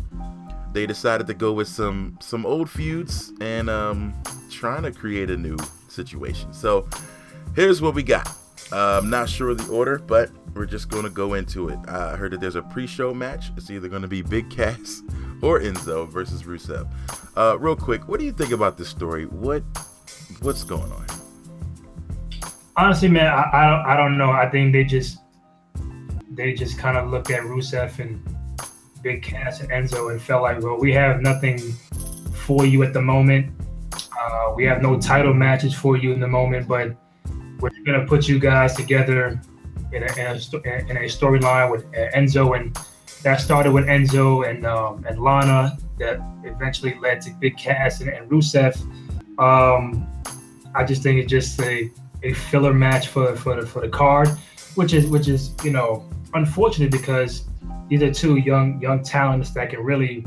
[0.77, 4.13] they decided to go with some some old feuds and um,
[4.51, 5.57] trying to create a new
[5.89, 6.53] situation.
[6.53, 6.87] So
[7.55, 8.29] here's what we got.
[8.71, 11.79] Uh, I'm not sure of the order, but we're just to go into it.
[11.89, 13.53] Uh, I heard that there's a pre-show match.
[13.57, 15.03] It's either to be Big Cass
[15.43, 16.87] or Enzo versus Rusev.
[17.37, 19.25] Uh, real quick, what do you think about this story?
[19.25, 19.63] What
[20.43, 21.07] what's going on?
[22.77, 24.31] Honestly, man, I, I, I don't know.
[24.31, 25.21] I think they just
[26.33, 28.36] they just kind of looked at Rusev and
[29.07, 31.61] Big Cass and Enzo and felt like, well, we have nothing
[32.35, 33.53] for you at the moment.
[34.21, 36.97] Uh, we have no title matches for you in the moment, but
[37.61, 39.41] we're going to put you guys together
[39.93, 42.59] in a, in a, a storyline with Enzo.
[42.59, 42.77] And
[43.23, 48.11] that started with Enzo and, um, and Lana that eventually led to Big Cass and,
[48.11, 48.75] and Rusev.
[49.39, 50.05] Um,
[50.75, 51.89] I just think it's just a,
[52.25, 54.31] a filler match for, for, the, for the card,
[54.75, 56.05] which is, which is, you know,
[56.37, 57.45] unfortunate because
[57.89, 60.25] these are two young young talents that can really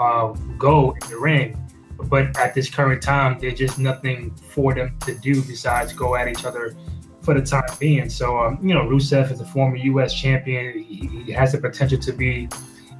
[0.00, 1.58] uh, go in the ring.
[2.04, 6.26] But at this current time, there's just nothing for them to do besides go at
[6.28, 6.74] each other
[7.20, 8.08] for the time being.
[8.08, 10.12] So, um, you know, Rusev is a former U.S.
[10.12, 10.78] champion.
[10.78, 12.48] He, he has the potential to be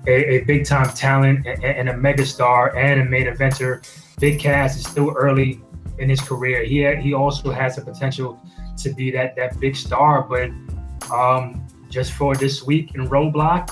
[0.06, 3.86] a, a big time talent and, and, a megastar and a main eventer.
[4.20, 5.60] Big Cass is still early
[5.98, 6.64] in his career.
[6.64, 8.40] He he also has the potential
[8.78, 10.50] to be that that big star, but
[11.12, 13.68] um, just for this week in Roadblock,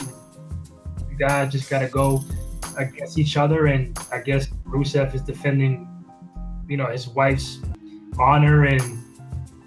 [1.20, 2.22] guys just got to go
[2.76, 3.66] against each other.
[3.66, 5.88] And I guess Rusev is defending,
[6.68, 7.61] you know, his wife's
[8.18, 8.83] honor, and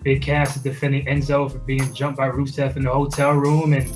[0.04, 3.92] Big Cass is defending Enzo for being jumped by Rusev in the hotel room, and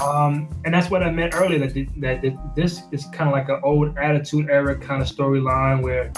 [0.00, 3.60] um, and that's what I meant earlier that that this is kind of like an
[3.62, 6.12] old Attitude Era kind of storyline where,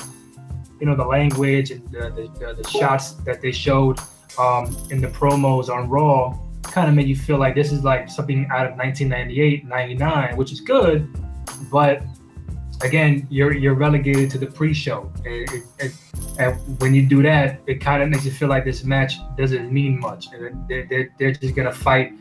[0.81, 4.01] you know, the language and the the, the, the shots that they showed
[4.39, 6.37] um, in the promos on Raw
[6.73, 10.53] kind of made you feel like this is like something out of 1998, 99, which
[10.53, 11.09] is good,
[11.71, 12.03] but
[12.83, 15.93] again, you're you're relegated to the pre-show, it, it, it,
[16.39, 19.73] and when you do that, it kind of makes you feel like this match doesn't
[19.73, 22.13] mean much, and they're, they're, they're just gonna fight,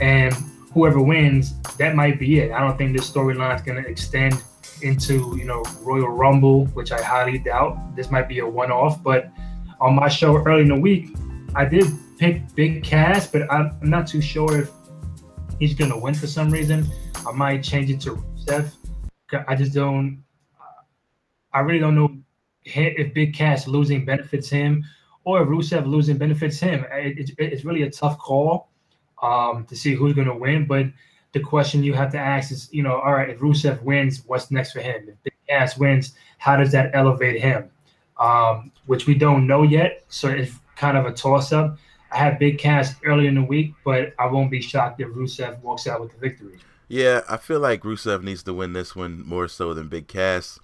[0.00, 0.34] and
[0.72, 2.52] whoever wins, that might be it.
[2.52, 4.42] I don't think this storyline is gonna extend
[4.82, 7.96] into you know Royal Rumble, which I highly doubt.
[7.96, 9.30] This might be a one-off, but
[9.80, 11.16] on my show early in the week,
[11.54, 11.86] I did
[12.18, 14.70] pick Big Cass, but I'm, not too sure if
[15.58, 16.86] he's gonna win for some reason.
[17.26, 18.72] I might change it to Rusev.
[19.48, 20.22] I just don't.
[21.52, 22.16] I really don't know
[22.64, 24.84] if Big Cass losing benefits him
[25.24, 26.84] or if Rusev losing benefits him.
[26.92, 28.68] It, it, it's really a tough call
[29.22, 30.66] um, to see who's gonna win.
[30.66, 30.86] But
[31.32, 34.50] the question you have to ask is, you know, all right, if Rusev wins, what's
[34.50, 35.08] next for him?
[35.08, 37.70] If Big Cass wins, how does that elevate him?
[38.18, 40.04] Um, which we don't know yet.
[40.08, 41.78] So it's kind of a toss up.
[42.12, 45.60] I had Big Cass early in the week, but I won't be shocked if Rusev
[45.60, 46.58] walks out with the victory.
[46.88, 50.58] Yeah, I feel like Rusev needs to win this one more so than Big Cass.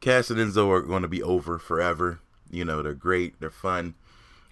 [0.00, 2.20] Cass and Enzo are going to be over forever.
[2.50, 3.94] You know, they're great, they're fun.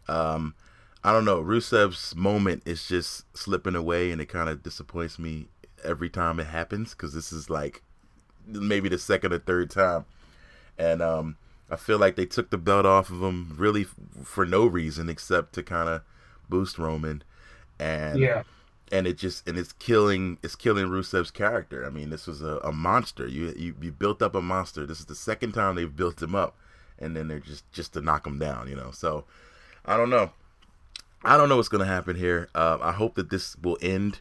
[0.08, 0.54] Um,
[1.02, 1.42] I don't know.
[1.42, 5.48] Rusev's moment is just slipping away, and it kind of disappoints me
[5.82, 7.82] every time it happens because this is like
[8.46, 10.04] maybe the second or third time,
[10.78, 11.36] and um,
[11.70, 13.84] I feel like they took the belt off of him really
[14.22, 16.02] for no reason except to kind of
[16.48, 17.22] boost Roman,
[17.78, 18.42] and Yeah.
[18.90, 21.84] and it just and it's killing it's killing Rusev's character.
[21.86, 23.26] I mean, this was a, a monster.
[23.26, 24.86] You, you you built up a monster.
[24.86, 26.56] This is the second time they've built him up,
[26.98, 28.68] and then they're just just to knock him down.
[28.68, 29.24] You know, so
[29.84, 30.32] I don't know.
[31.24, 32.48] I don't know what's gonna happen here.
[32.54, 34.20] Uh, I hope that this will end.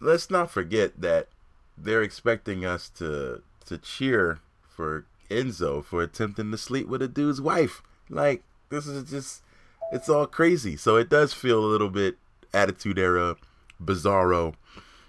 [0.00, 1.28] Let's not forget that
[1.76, 7.40] they're expecting us to to cheer for Enzo for attempting to sleep with a dude's
[7.40, 7.82] wife.
[8.08, 9.42] Like this is just
[9.92, 10.76] it's all crazy.
[10.76, 12.16] So it does feel a little bit
[12.52, 13.36] attitude era,
[13.82, 14.54] bizarro.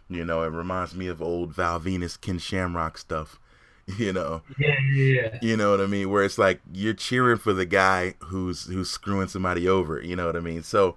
[0.10, 3.39] You know, it reminds me of old Val Venis, Ken Shamrock stuff.
[3.98, 6.12] You know, Yeah, yeah, you know what I mean?
[6.12, 10.00] Where it's like you're cheering for the guy who's who's screwing somebody over.
[10.00, 10.62] You know what I mean?
[10.62, 10.96] So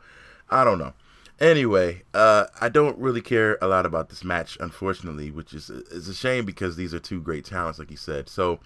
[0.50, 0.92] I don't know.
[1.40, 6.06] Anyway, uh, I don't really care a lot about this match, unfortunately, which is is
[6.06, 8.28] a shame because these are two great talents, like you said.
[8.28, 8.60] So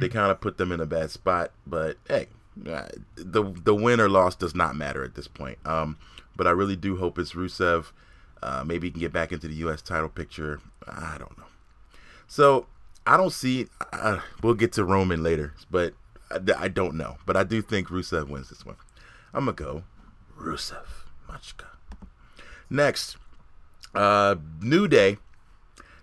[0.00, 1.50] they kind of put them in a bad spot.
[1.66, 2.28] But hey,
[2.62, 5.58] the the win or loss does not matter at this point.
[5.64, 5.96] Um,
[6.36, 7.92] but I really do hope it's Rusev.
[8.42, 9.82] Uh, maybe he can get back into the U.S.
[9.82, 10.60] title picture.
[10.86, 11.44] I don't know.
[12.26, 12.66] So
[13.06, 13.66] I don't see.
[13.92, 15.94] Uh, we'll get to Roman later, but
[16.30, 17.16] I, I don't know.
[17.26, 18.76] But I do think Rusev wins this one.
[19.34, 19.82] I'm gonna go
[20.38, 20.86] Rusev
[21.28, 21.66] Machka.
[22.70, 23.16] Next,
[23.94, 25.18] uh, New Day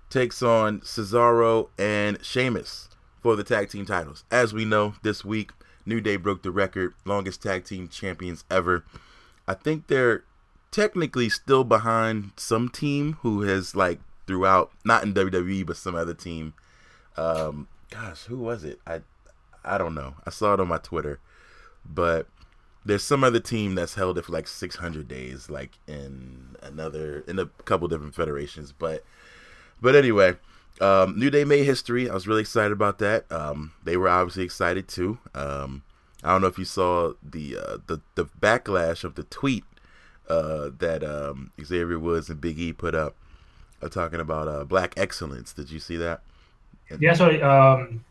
[0.09, 2.89] takes on Cesaro and Sheamus
[3.21, 4.23] for the tag team titles.
[4.31, 5.51] As we know, this week
[5.86, 8.86] New Day broke the record, longest tag team champions ever.
[9.48, 10.24] I think they're
[10.71, 16.13] technically still behind some team who has like throughout, not in WWE, but some other
[16.13, 16.54] team.
[17.17, 18.80] Um, gosh, who was it?
[18.86, 19.02] I
[19.63, 20.15] I don't know.
[20.26, 21.19] I saw it on my Twitter,
[21.86, 22.28] but
[22.86, 27.39] there's some other team that's held it for like 600 days, like in another in
[27.39, 28.71] a couple different federations.
[28.71, 29.04] But
[29.82, 30.36] but anyway,
[30.81, 32.09] um, New Day made history.
[32.09, 33.31] I was really excited about that.
[33.31, 35.19] Um, they were obviously excited too.
[35.33, 35.83] Um,
[36.23, 39.63] I don't know if you saw the uh, the the backlash of the tweet
[40.27, 43.15] uh, that um, Xavier Woods and Big E put up,
[43.81, 45.53] uh, talking about uh, black excellence.
[45.53, 46.21] Did you see that?
[46.99, 48.03] Yeah, so um,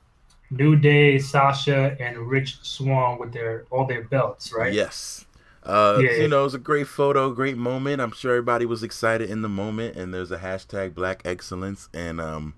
[0.51, 4.73] New Day, Sasha, and Rich Swann with their all their belts, right?
[4.73, 5.27] Yes.
[5.65, 6.13] Uh, Yeah.
[6.13, 8.01] You know, it was a great photo, great moment.
[8.01, 12.21] I'm sure everybody was excited in the moment, and there's a hashtag Black Excellence, and
[12.21, 12.55] um,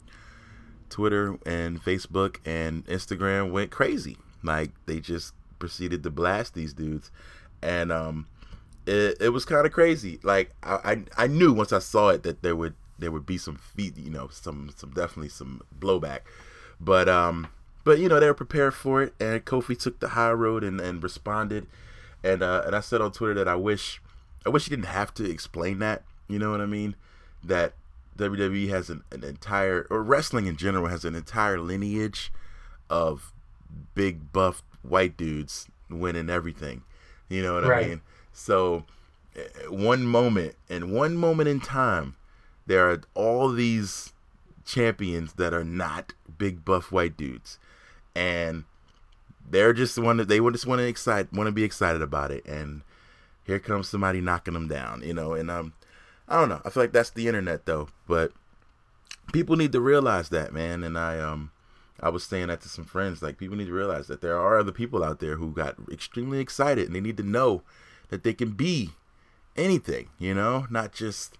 [0.90, 4.16] Twitter and Facebook and Instagram went crazy.
[4.42, 7.10] Like they just proceeded to blast these dudes,
[7.62, 8.26] and um,
[8.86, 10.18] it, it was kind of crazy.
[10.22, 13.38] Like I, I I knew once I saw it that there would there would be
[13.38, 16.20] some feet, you know, some some definitely some blowback,
[16.80, 17.48] but um,
[17.84, 20.80] but you know they were prepared for it, and Kofi took the high road and,
[20.80, 21.66] and responded,
[22.26, 24.00] and uh, and I said on Twitter that I wish
[24.44, 26.02] I wish he didn't have to explain that.
[26.28, 26.96] You know what I mean?
[27.42, 27.74] That
[28.18, 32.32] WWE has an, an entire or wrestling in general has an entire lineage
[32.90, 33.32] of
[33.94, 36.82] big buff white dudes winning everything.
[37.28, 37.86] You know what Right.
[37.86, 38.00] I mean?
[38.32, 38.84] So
[39.36, 42.16] eh, one moment and one moment in time,
[42.66, 44.12] there are all these
[44.64, 47.58] champions that are not big buff white dudes,
[48.14, 48.64] and
[49.50, 52.44] they're just want to they just want to excite want to be excited about it,
[52.46, 52.82] and
[53.44, 55.72] here comes somebody knocking them down, you know, and um.
[56.28, 56.60] I don't know.
[56.64, 58.32] I feel like that's the internet though, but
[59.32, 60.82] people need to realize that, man.
[60.82, 61.52] And I um
[62.00, 64.58] I was saying that to some friends, like people need to realize that there are
[64.58, 67.62] other people out there who got extremely excited and they need to know
[68.08, 68.90] that they can be
[69.56, 71.38] anything, you know, not just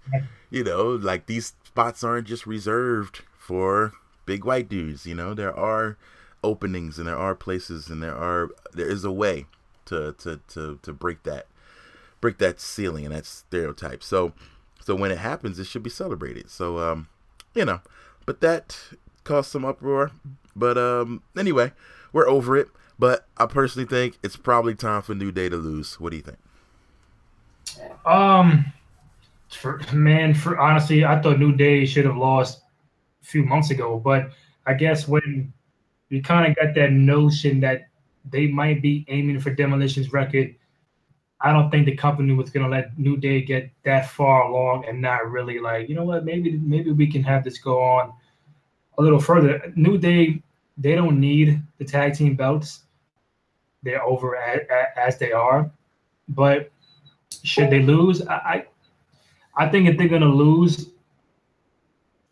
[0.51, 3.92] you know, like these spots aren't just reserved for
[4.25, 5.35] big white dudes, you know.
[5.35, 5.97] There are
[6.46, 9.46] openings and there are places and there are there is a way
[9.87, 11.46] to to to to break that
[12.20, 14.02] break that ceiling and that stereotype.
[14.02, 14.32] So
[14.80, 16.48] so when it happens, it should be celebrated.
[16.48, 17.09] So um,
[17.54, 17.80] you know,
[18.24, 18.78] but that
[19.24, 20.12] caused some uproar.
[20.54, 21.72] But um, anyway,
[22.12, 22.68] we're over it.
[22.98, 26.00] But I personally think it's probably time for New Day to lose.
[26.00, 26.38] What do you think?
[28.06, 28.72] Um,
[29.50, 32.62] for man, for honestly, I thought New Day should have lost
[33.22, 34.30] a few months ago, but
[34.66, 35.52] I guess when
[36.11, 37.88] we kind of got that notion that
[38.31, 40.55] they might be aiming for Demolition's record,
[41.40, 45.01] I don't think the company was gonna let New Day get that far along and
[45.01, 48.12] not really like, you know what, maybe maybe we can have this go on
[48.99, 49.73] a little further.
[49.77, 50.42] New Day,
[50.79, 52.85] they don't need the tag team belts.
[53.83, 54.61] They're over as,
[54.97, 55.71] as they are,
[56.29, 56.71] but
[57.45, 58.27] should they lose?
[58.27, 58.64] I,
[59.57, 60.90] I, think if they're gonna lose,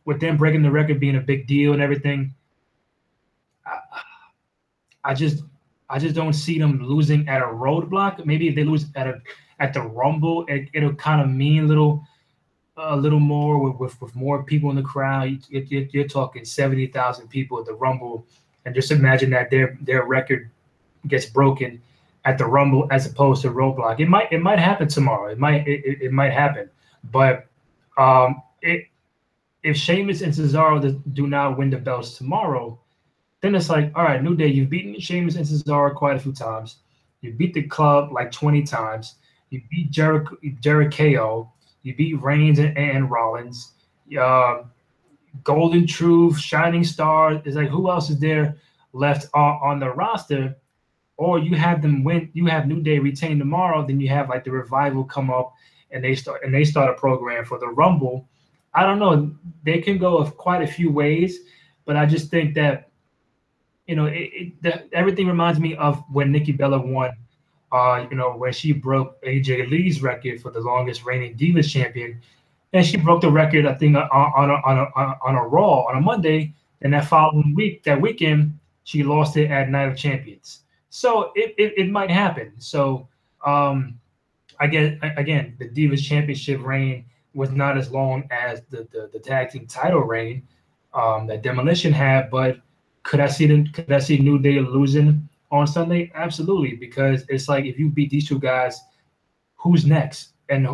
[0.05, 2.35] with them breaking the record being a big deal and everything,
[5.05, 5.45] I just
[5.91, 8.25] I just don't see them losing at a roadblock.
[8.25, 9.21] Maybe if they lose at a
[9.61, 12.03] at the Rumble, it, will kind of mean a little
[12.77, 15.39] a little more with, with, with more people in the crowd.
[15.49, 18.27] You, are talking seventy thousand people at the Rumble,
[18.65, 20.51] and just imagine that their their record
[21.07, 21.83] gets broken
[22.25, 24.01] at the Rumble as opposed to Roadblock.
[24.01, 25.31] It might it might happen tomorrow.
[25.31, 26.71] It might it, it, it might happen,
[27.11, 27.47] but
[27.99, 28.87] um, it
[29.63, 32.79] if Sheamus and Cesaro do not win the belts tomorrow,
[33.45, 36.33] then it's like, all right, New Day, you've beaten Sheamus and Cesaro quite a few
[36.33, 36.77] times.
[37.21, 39.17] You beat the club like 20 times.
[39.51, 41.53] You beat Jericho, Jericho.
[41.83, 43.73] You beat Reigns and, and Rollins.
[44.19, 44.63] Uh,
[45.43, 47.43] Golden Truth, Shining Star.
[47.45, 48.57] Is like who else is there
[48.95, 50.57] left on, on the roster?
[51.19, 52.31] Or you have them win.
[52.33, 53.87] You have New Day retain tomorrow.
[53.87, 55.53] Then you have like the revival come up
[55.91, 58.27] and they start and they start a program for the Rumble.
[58.73, 59.35] I don't know.
[59.65, 61.41] They can go of quite a few ways,
[61.85, 62.91] but I just think that
[63.87, 67.11] you know it, it the, everything reminds me of when Nikki Bella won
[67.75, 72.21] uh, you know, where she broke AJ Lee's record for the longest reigning Divas champion.
[72.73, 75.81] And she broke the record, I think, on, on, a, on, a, on a Raw
[75.89, 76.55] on a Monday.
[76.83, 80.61] And that following week, that weekend, she lost it at Night of Champions.
[80.91, 82.53] So it, it, it might happen.
[82.59, 83.09] So
[83.45, 83.99] um,
[84.61, 89.19] I guess, again, the Divas championship reign was not as long as the, the, the
[89.19, 90.47] tag team title reign
[90.93, 92.31] um, that Demolition had.
[92.31, 92.59] But
[93.05, 93.67] could I see them?
[93.69, 96.11] Could I see New Day losing on Sunday?
[96.15, 98.81] Absolutely, because it's like if you beat these two guys,
[99.57, 100.31] who's next?
[100.49, 100.67] And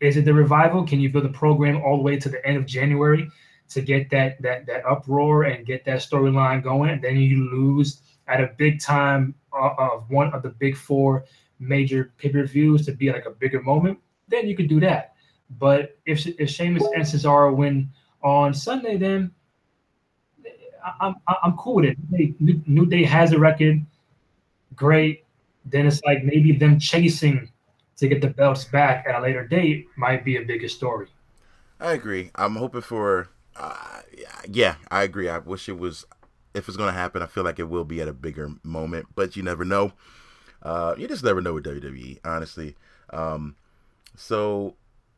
[0.00, 0.84] is it the revival?
[0.84, 3.30] Can you build a program all the way to the end of January
[3.68, 6.90] to get that that that uproar and get that storyline going?
[6.90, 11.24] And then you lose at a big time uh, of one of the big four
[11.58, 13.98] major pay per views to be like a bigger moment.
[14.28, 15.14] Then you could do that.
[15.58, 17.90] But if if Sheamus and Cesaro win
[18.22, 19.30] on Sunday, then
[21.00, 22.40] I'm I'm cool with it.
[22.40, 23.84] New, New Day has a record,
[24.74, 25.24] great.
[25.64, 27.50] Then it's like maybe them chasing
[27.96, 31.06] to get the belts back at a later date might be a bigger story.
[31.80, 32.30] I agree.
[32.34, 33.28] I'm hoping for.
[33.56, 34.00] Uh,
[34.48, 35.28] yeah, I agree.
[35.28, 36.04] I wish it was.
[36.54, 39.06] If it's going to happen, I feel like it will be at a bigger moment,
[39.16, 39.92] but you never know.
[40.62, 42.76] Uh, you just never know with WWE, honestly.
[43.10, 43.56] Um,
[44.16, 44.76] so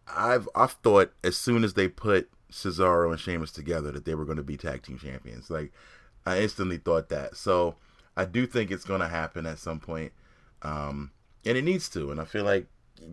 [0.09, 4.25] I've I've thought as soon as they put Cesaro and Sheamus together that they were
[4.25, 5.51] going to be tag team champions.
[5.51, 5.73] Like
[6.25, 7.37] I instantly thought that.
[7.37, 7.77] So
[8.17, 10.13] I do think it's going to happen at some point.
[10.63, 11.11] Um,
[11.45, 12.11] and it needs to.
[12.11, 12.67] And I feel like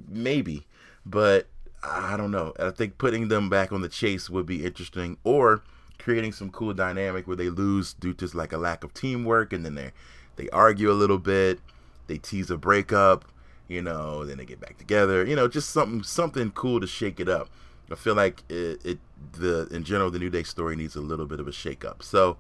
[0.08, 0.66] maybe,
[1.06, 1.48] but
[1.84, 2.54] I don't know.
[2.58, 5.64] I think putting them back on the chase would be interesting or
[6.00, 9.66] creating some cool dynamic where they lose due to like a lack of teamwork and
[9.66, 9.92] then they
[10.36, 11.60] they argue a little bit,
[12.08, 13.26] they tease a breakup,
[13.68, 17.20] you know, then they get back together, you know, just something something cool to shake
[17.20, 17.50] it up.
[17.92, 19.00] I feel like it, it
[19.34, 22.04] the in general the New Day story needs a little bit of a shakeup.
[22.04, 22.38] So,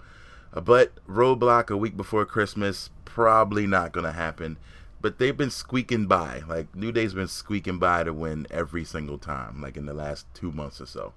[0.54, 4.58] uh, but Roadblock a week before Christmas probably not going to happen.
[5.02, 6.43] But they've been squeaking by.
[6.48, 10.26] Like New Day's been squeaking by to win every single time, like in the last
[10.34, 11.13] two months or so.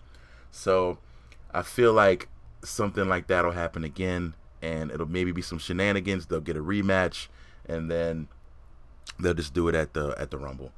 [0.51, 0.99] So,
[1.53, 2.29] I feel like
[2.65, 6.27] something like that'll happen again, and it'll maybe be some shenanigans.
[6.27, 7.29] They'll get a rematch,
[7.67, 8.29] and then
[9.21, 10.73] they'll just do it at the at the Rumble.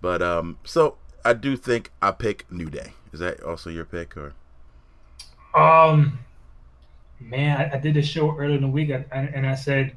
[0.00, 2.94] But um, so I do think I pick New Day.
[3.14, 4.34] Is that also your pick or?
[5.54, 6.18] Um,
[7.20, 9.96] man, I, I did a show earlier in the week, and, and I said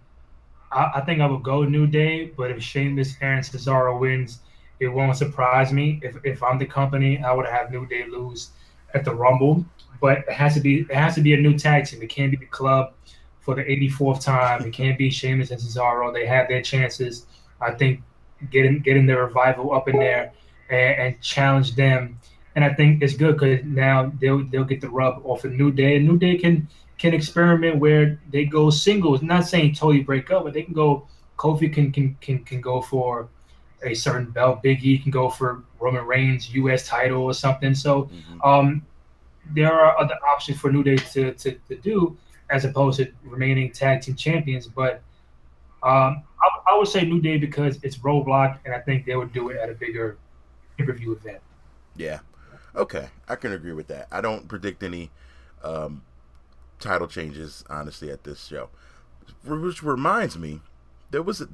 [0.71, 4.39] I, I, think I would go New Day, but if Sheamus and Cesaro wins,
[4.79, 5.99] it won't surprise me.
[6.03, 8.51] If if I'm the company, I would have New Day lose
[8.93, 9.65] at the Rumble.
[9.99, 12.01] But it has to be it has to be a new tag team.
[12.01, 12.93] It can't be the club
[13.39, 14.63] for the 84th time.
[14.63, 16.13] It can't be Sheamus and Cesaro.
[16.13, 17.25] They have their chances.
[17.59, 18.01] I think
[18.51, 20.33] getting getting the revival up in there
[20.69, 22.19] and, and challenge them.
[22.57, 25.71] And I think it's good because now they'll they'll get the rub off a New
[25.71, 25.97] Day.
[25.97, 26.67] And New Day can
[26.97, 29.21] can experiment where they go singles.
[29.21, 31.07] Not saying totally break up, but they can go.
[31.37, 33.29] Kofi can can can, can go for
[33.83, 34.63] a certain belt.
[34.63, 36.87] Big E can go for Roman Reigns U.S.
[36.87, 37.75] title or something.
[37.75, 38.41] So mm-hmm.
[38.41, 38.83] um,
[39.51, 42.17] there are other options for New Day to, to, to do
[42.49, 44.65] as opposed to remaining tag team champions.
[44.67, 45.03] But
[45.83, 49.31] um, I, I, would say New Day because it's roadblock, and I think they would
[49.31, 50.17] do it at a bigger
[50.75, 51.37] pay per view event.
[51.95, 52.19] Yeah.
[52.77, 54.07] Okay, I can agree with that.
[54.11, 55.09] I don't predict any
[55.63, 56.03] um,
[56.79, 58.69] title changes, honestly, at this show.
[59.43, 60.61] Which reminds me,
[61.09, 61.47] there was a,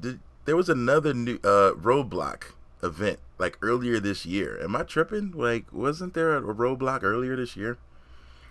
[0.45, 2.51] there was another new uh, roadblock
[2.83, 4.61] event like earlier this year.
[4.61, 5.31] Am I tripping?
[5.31, 7.77] Like, wasn't there a roadblock earlier this year?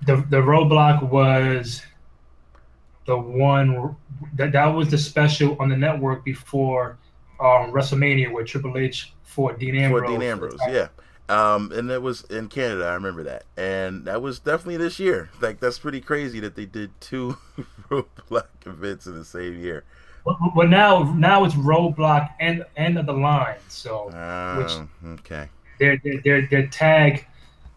[0.06, 1.82] The the roadblock was
[3.06, 3.94] the one
[4.34, 6.98] that that was the special on the network before
[7.38, 10.02] um, WrestleMania with Triple H for Dean Ambrose.
[10.02, 10.88] For Dean Ambrose, yeah.
[11.28, 12.86] Um, and it was in Canada.
[12.86, 15.30] I remember that, and that was definitely this year.
[15.40, 17.38] Like that's pretty crazy that they did two
[17.90, 19.84] Roadblock events in the same year.
[20.24, 23.56] But, but now, now it's Roadblock and end of the line.
[23.68, 24.06] So,
[24.58, 25.48] which okay,
[25.78, 27.26] they're they're they're, they're tag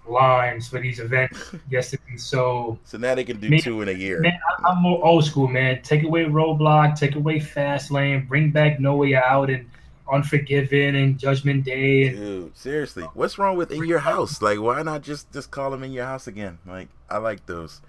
[0.07, 2.17] lines for these events yesterday.
[2.17, 4.19] So so now they can do man, two in a year.
[4.19, 5.81] Man, I'm more old school, man.
[5.81, 9.69] Take away Roadblock, take away Fastlane, bring back No Way Out and
[10.11, 12.07] Unforgiven and Judgment Day.
[12.07, 14.41] And, Dude, seriously, what's wrong with In Your House?
[14.41, 16.59] Like, why not just just call them In Your House again?
[16.65, 17.81] Like, I like those.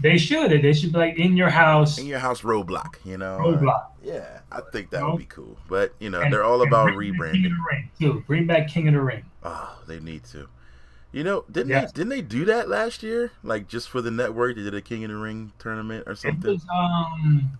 [0.00, 0.50] They should.
[0.50, 1.98] They should be like In Your House.
[1.98, 2.96] In Your House Roadblock.
[3.04, 3.38] You know.
[3.40, 3.84] Roadblock.
[3.84, 5.10] Uh, yeah, I think that you know?
[5.12, 5.56] would be cool.
[5.68, 7.32] But you know, and, they're all about rebranding.
[7.32, 8.24] King of the Ring too.
[8.26, 9.24] Bring back King of the Ring.
[9.42, 10.48] Oh, they need to.
[11.12, 11.92] You know, didn't yes.
[11.92, 13.32] they didn't they do that last year?
[13.42, 16.50] Like just for the network, they did a King of the Ring tournament or something.
[16.50, 17.58] It was, um,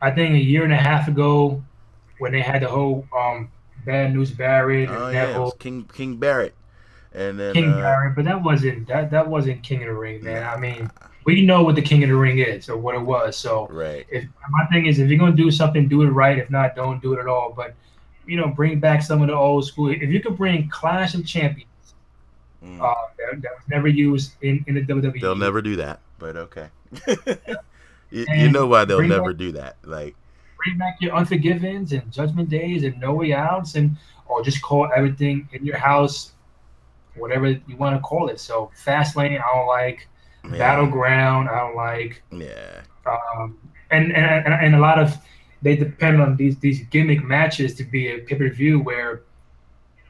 [0.00, 1.62] I think a year and a half ago,
[2.22, 3.50] when they had the whole um
[3.84, 6.54] Bad News Barrett and oh, yeah, King King Barrett,
[7.12, 10.22] and then King uh, Barrett, but that wasn't that that wasn't King of the Ring,
[10.22, 10.42] man.
[10.42, 10.52] Nah.
[10.52, 10.90] I mean,
[11.24, 13.36] we know what the King of the Ring is or what it was.
[13.36, 14.06] So right.
[14.08, 16.38] If my thing is, if you're gonna do something, do it right.
[16.38, 17.52] If not, don't do it at all.
[17.56, 17.74] But
[18.24, 19.90] you know, bring back some of the old school.
[19.90, 21.66] If you could bring Clash of Champions
[22.64, 22.80] Mm.
[22.80, 25.20] Uh, that, that, was never used in, in the WWE.
[25.20, 26.68] They'll never do that, but okay.
[28.10, 29.76] you, you, know why they'll never back, do that.
[29.82, 30.14] Like
[30.64, 33.96] bring back your Unforgivens and Judgment Days and No Way Outs, and
[34.26, 36.32] or just call everything in your house,
[37.16, 38.40] whatever you want to call it.
[38.40, 40.08] So Fast Lane, I don't like.
[40.44, 40.58] Yeah.
[40.58, 42.22] Battleground, I don't like.
[42.32, 42.80] Yeah.
[43.06, 43.58] Um,
[43.90, 45.16] and, and and a lot of
[45.60, 49.22] they depend on these these gimmick matches to be a pay per view where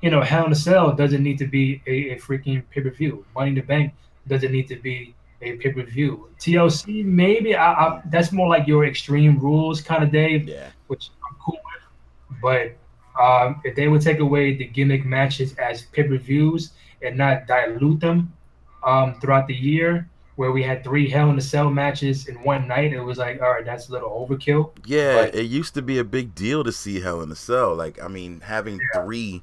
[0.03, 2.91] you know, Hell in a Cell doesn't need to be a, a freaking pay per
[2.91, 3.25] view.
[3.35, 3.95] Money in the Bank
[4.29, 6.29] doesn't need to be a pay per view.
[6.39, 10.71] TLC maybe I, I, that's more like your Extreme Rules kind of day, yeah.
[10.87, 12.41] which I'm cool with.
[12.41, 12.77] But
[13.21, 16.73] um, if they would take away the gimmick matches as pay per views
[17.03, 18.33] and not dilute them
[18.85, 22.67] um, throughout the year, where we had three Hell in a Cell matches in one
[22.67, 24.71] night, it was like, all right, that's a little overkill.
[24.87, 27.75] Yeah, but, it used to be a big deal to see Hell in a Cell.
[27.75, 29.03] Like, I mean, having yeah.
[29.03, 29.43] three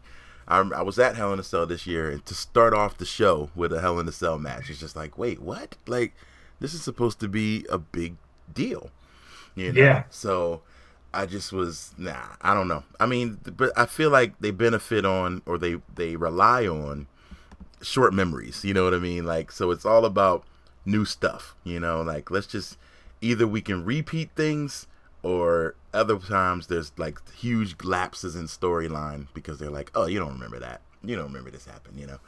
[0.50, 3.06] I, I was at Hell in a Cell this year, and to start off the
[3.06, 5.76] show with a Hell in a Cell match, it's just like, wait, what?
[5.88, 6.14] Like,
[6.60, 8.16] this is supposed to be a big
[8.54, 8.90] deal,
[9.56, 9.80] you know?
[9.80, 10.04] Yeah.
[10.10, 10.62] So
[11.14, 12.36] I just was nah.
[12.42, 12.84] I don't know.
[13.00, 17.08] I mean, but I feel like they benefit on or they they rely on
[17.82, 18.64] short memories.
[18.64, 19.26] You know what I mean?
[19.26, 20.44] Like, so it's all about
[20.86, 21.56] new stuff.
[21.64, 22.78] You know, like let's just
[23.22, 24.88] either we can repeat things
[25.24, 30.34] or other times there's like huge lapses in storyline because they're like, oh, you don't
[30.34, 32.20] remember that, you don't remember this happened, you know,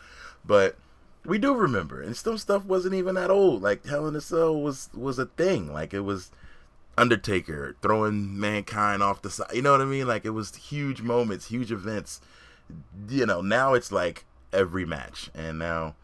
[0.46, 0.78] but
[1.26, 3.62] we do remember, and some stuff wasn't even that old.
[3.62, 6.32] Like Hell in a Cell was was a thing, like it was
[6.98, 10.08] Undertaker throwing mankind off the side, you know what I mean?
[10.08, 12.22] Like it was huge moments, huge events.
[13.10, 15.96] You know, now it's like every match, and now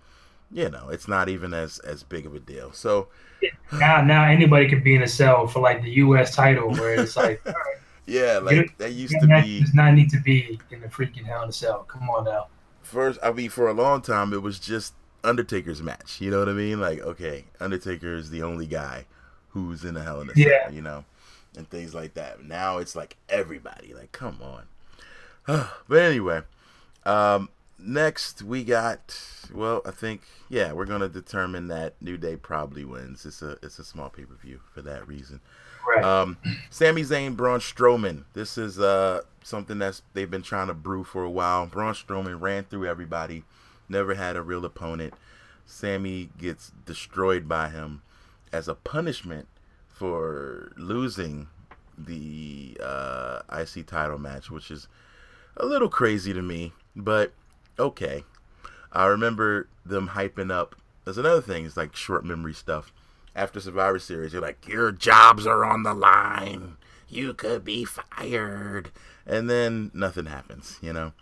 [0.52, 2.72] you know it's not even as as big of a deal.
[2.72, 3.08] So
[3.74, 6.36] now now anybody can be in a cell for like the U.S.
[6.36, 7.42] title, where it's like,
[8.06, 11.44] yeah, like that used to be does not need to be in the freaking Hell
[11.44, 11.84] in a Cell.
[11.84, 12.48] Come on now.
[12.82, 14.94] First, I mean, for a long time, it was just
[15.24, 16.22] Undertaker's match.
[16.22, 16.80] You know what I mean?
[16.80, 19.06] Like, okay, Undertaker is the only guy
[19.50, 20.66] who's in a Hell in a yeah.
[20.66, 20.74] Cell.
[20.74, 21.06] You know,
[21.58, 22.44] and things like that.
[22.44, 23.94] Now it's like everybody.
[23.94, 24.64] Like, come on.
[25.88, 26.42] but anyway,
[27.06, 27.50] um,
[27.80, 29.20] next we got
[29.54, 33.26] well i think yeah we're gonna determine that new day probably wins.
[33.26, 35.42] It's a it's a small pay-per-view for that reason.
[35.88, 36.04] Right.
[36.04, 36.38] um
[36.70, 38.24] Sami Zayn Braun Strowman.
[38.34, 41.66] This is uh something that's they've been trying to brew for a while.
[41.68, 43.44] Braun Strowman ran through everybody
[43.90, 45.14] never had a real opponent.
[45.66, 48.02] Sami gets destroyed by him
[48.52, 49.48] as a punishment
[49.88, 51.48] for losing
[51.98, 54.88] the uh IC title match which is
[55.56, 57.34] a little crazy to me but
[57.80, 58.24] okay.
[58.92, 60.76] I remember them hyping up.
[61.04, 61.66] There's another thing.
[61.66, 62.92] It's like short memory stuff.
[63.36, 66.78] After Survivor Series, you're like, your jobs are on the line.
[67.08, 68.92] You could be fired,
[69.26, 70.78] and then nothing happens.
[70.82, 71.14] You know.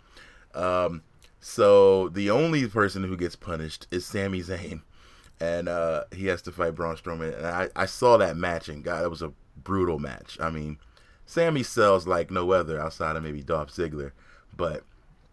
[0.54, 1.02] Um,
[1.40, 4.80] so the only person who gets punished is Sami Zayn,
[5.38, 7.36] and uh, he has to fight Braun Strowman.
[7.36, 10.38] And I, I saw that match, and God, it was a brutal match.
[10.40, 10.78] I mean,
[11.26, 14.12] Sami sells like no other outside of maybe Dolph Ziggler,
[14.56, 14.82] but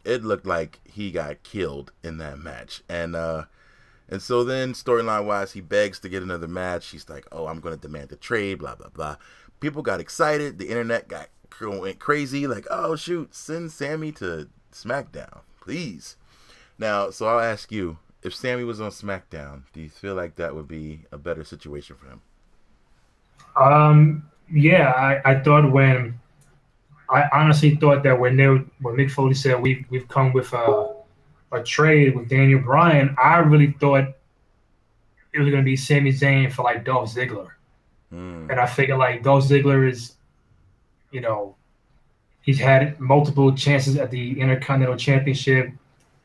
[0.06, 2.84] it looked like he got killed in that match.
[2.90, 3.46] And uh
[4.10, 6.90] and so then storyline wise, he begs to get another match.
[6.90, 9.16] He's like, "Oh, I'm going to demand a trade." Blah blah blah.
[9.60, 10.60] People got excited.
[10.60, 11.30] The internet got
[11.62, 12.46] went crazy.
[12.46, 16.18] Like, "Oh shoot, send Sami to SmackDown, please."
[16.78, 20.54] Now, so I'll ask you: If Sami was on SmackDown, do you feel like that
[20.54, 22.22] would be a better situation for him?
[23.56, 24.30] Um.
[24.52, 26.20] Yeah, I, I thought when
[27.14, 30.96] I honestly thought that when they when Mick Foley said we we've come with a
[31.52, 34.06] a trade with Daniel Bryan, I really thought
[35.32, 37.50] it was going to be Sami Zayn for like Dolph Ziggler,
[38.12, 38.50] mm.
[38.50, 40.16] and I figured like Dolph Ziggler is,
[41.12, 41.56] you know,
[42.42, 45.72] he's had multiple chances at the Intercontinental Championship,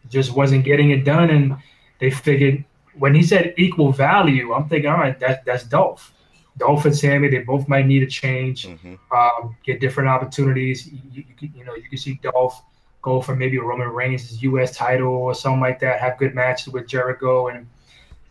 [0.08, 1.56] just wasn't getting it done, and
[1.98, 2.64] they figured
[2.94, 6.12] when he said equal value, I'm thinking, all right, that that's Dolph.
[6.58, 8.94] Dolph and Sami, they both might need a change, mm-hmm.
[9.16, 10.86] um, get different opportunities.
[10.86, 12.62] You, you, you, know, you can see Dolph
[13.02, 14.76] go for maybe a Roman Reigns' U.S.
[14.76, 16.00] title or something like that.
[16.00, 17.66] Have good matches with Jericho and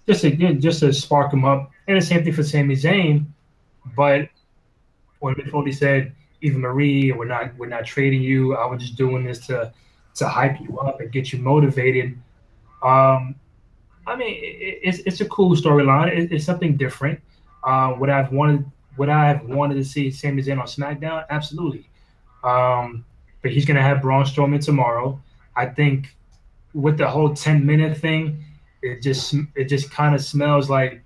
[0.07, 1.71] just to just to spark him up.
[1.87, 3.25] And the same thing for Sami Zayn.
[3.95, 4.29] But
[5.19, 8.55] when Foley said, "Even Marie, we're not we're not trading you.
[8.55, 9.73] I was just doing this to
[10.15, 12.19] to hype you up and get you motivated."
[12.83, 13.35] Um,
[14.05, 16.15] I mean, it, it's it's a cool storyline.
[16.15, 17.19] It, it's something different.
[17.67, 18.65] Uh, would I've wanted
[18.95, 21.25] would I have wanted to see Sami Zayn on SmackDown?
[21.29, 21.89] Absolutely.
[22.41, 23.03] Um,
[23.41, 25.21] but he's gonna have Braun Strowman tomorrow.
[25.53, 26.15] I think
[26.73, 28.41] with the whole 10 minute thing,
[28.81, 31.03] it just it just kind of smells like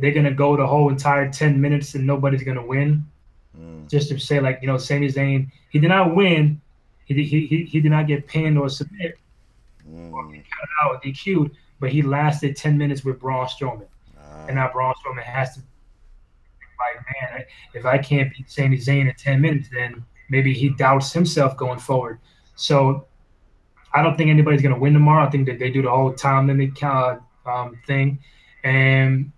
[0.00, 3.06] they're gonna go the whole entire 10 minutes and nobody's gonna win.
[3.56, 3.88] Mm.
[3.88, 6.60] Just to say like you know Sami Zayn, he did not win.
[7.04, 9.20] He he he, he did not get pinned or submit
[9.88, 10.12] mm.
[10.12, 10.28] or
[10.82, 13.86] out DQ'd, but he lasted 10 minutes with Braun Strowman.
[14.18, 14.46] Uh.
[14.48, 15.62] And now Braun Strowman has to
[17.04, 17.44] man,
[17.74, 21.78] if I can't beat Sami Zayn in 10 minutes, then maybe he doubts himself going
[21.78, 22.18] forward.
[22.54, 23.06] So
[23.94, 25.26] I don't think anybody's going to win tomorrow.
[25.26, 28.18] I think that they do the whole time limit uh, um, thing,
[28.64, 29.32] and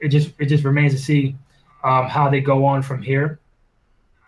[0.00, 1.36] it just it just remains to see
[1.84, 3.38] um, how they go on from here,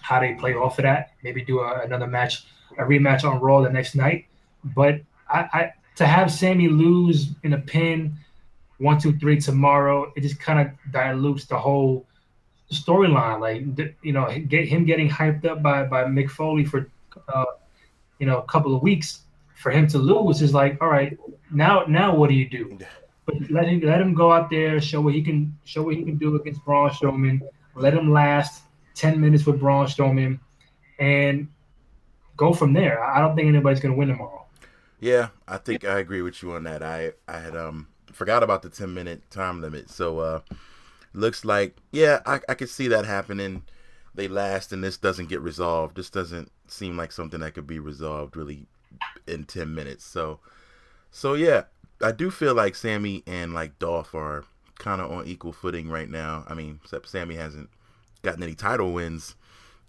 [0.01, 1.13] how they play off of that.
[1.23, 2.45] Maybe do a, another match,
[2.79, 4.27] a rematch on Raw the next night.
[4.65, 8.17] But I, I to have Sami lose in a pin,
[8.79, 12.07] one, two, three tomorrow, it just kind of dilutes the whole
[12.73, 13.41] storyline.
[13.41, 16.89] Like you know, get him getting hyped up by by Mick Foley for
[17.33, 17.45] uh,
[18.18, 19.23] you know a couple of weeks
[19.62, 21.16] for him to lose is like, all right,
[21.51, 22.79] now now what do you do?
[23.25, 26.03] But let him let him go out there, show what he can show what he
[26.03, 27.41] can do against Braun Strowman.
[27.75, 28.64] Let him last
[28.95, 30.41] ten minutes with Braun Strowman,
[30.99, 31.49] and
[32.37, 33.03] go from there.
[33.03, 34.45] I don't think anybody's gonna win tomorrow.
[34.99, 36.83] Yeah, I think I agree with you on that.
[36.83, 40.41] I I had um forgot about the ten minute time limit, so uh
[41.15, 43.63] looks like yeah, I I could see that happening.
[44.15, 45.97] They last, and this doesn't get resolved.
[45.97, 48.67] This doesn't seem like something that could be resolved really
[49.27, 50.05] in ten minutes.
[50.05, 50.41] So,
[51.11, 51.65] so yeah,
[52.03, 54.45] I do feel like Sami and like Dolph are
[54.79, 56.45] kind of on equal footing right now.
[56.49, 57.71] I mean, except Sami hasn't
[58.23, 59.35] gotten any title wins,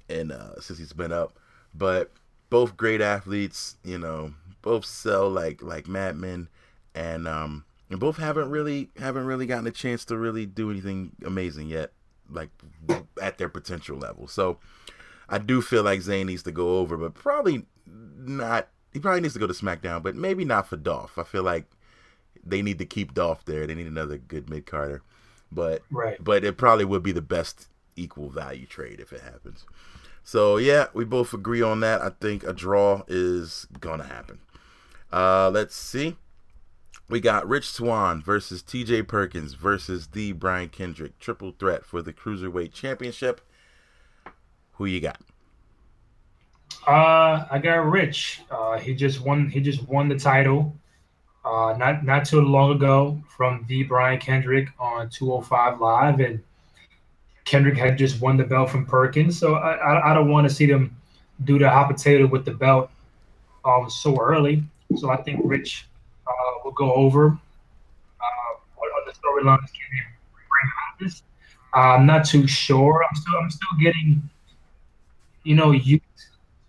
[0.07, 1.37] and uh, since he's been up,
[1.73, 2.11] but
[2.49, 3.77] both great athletes.
[3.83, 6.49] You know, both sell like like madmen,
[6.95, 11.11] and um, and both haven't really haven't really gotten a chance to really do anything
[11.23, 11.91] amazing yet,
[12.27, 12.49] like
[13.21, 14.27] at their potential level.
[14.27, 14.57] So
[15.29, 18.69] I do feel like Zayn needs to go over, but probably not.
[18.93, 21.19] He probably needs to go to SmackDown, but maybe not for Dolph.
[21.19, 21.65] I feel like
[22.43, 23.67] they need to keep Dolph there.
[23.67, 25.03] They need another good mid carder,
[25.51, 26.17] but right.
[26.19, 29.67] but it probably would be the best equal value trade if it happens.
[30.23, 32.01] So yeah, we both agree on that.
[32.01, 34.39] I think a draw is gonna happen.
[35.11, 36.17] Uh, let's see.
[37.09, 41.19] We got Rich Swann versus TJ Perkins versus the Brian Kendrick.
[41.19, 43.41] Triple threat for the Cruiserweight Championship.
[44.73, 45.19] Who you got?
[46.87, 48.41] Uh, I got Rich.
[48.49, 49.49] Uh, he just won.
[49.49, 50.75] He just won the title.
[51.45, 56.41] Uh, not not too long ago from the Brian Kendrick on 205 Live, and
[57.45, 59.37] Kendrick had just won the belt from Perkins.
[59.37, 60.95] So I I, I don't want to see them
[61.43, 62.89] do the hot potato with the belt
[63.65, 64.63] um so early.
[64.95, 65.85] So I think Rich
[66.63, 69.89] we'll go over uh, what other storylines can
[70.33, 71.23] bring this.
[71.73, 73.03] I'm not too sure.
[73.03, 74.29] I'm still I'm still getting,
[75.43, 76.03] you know, used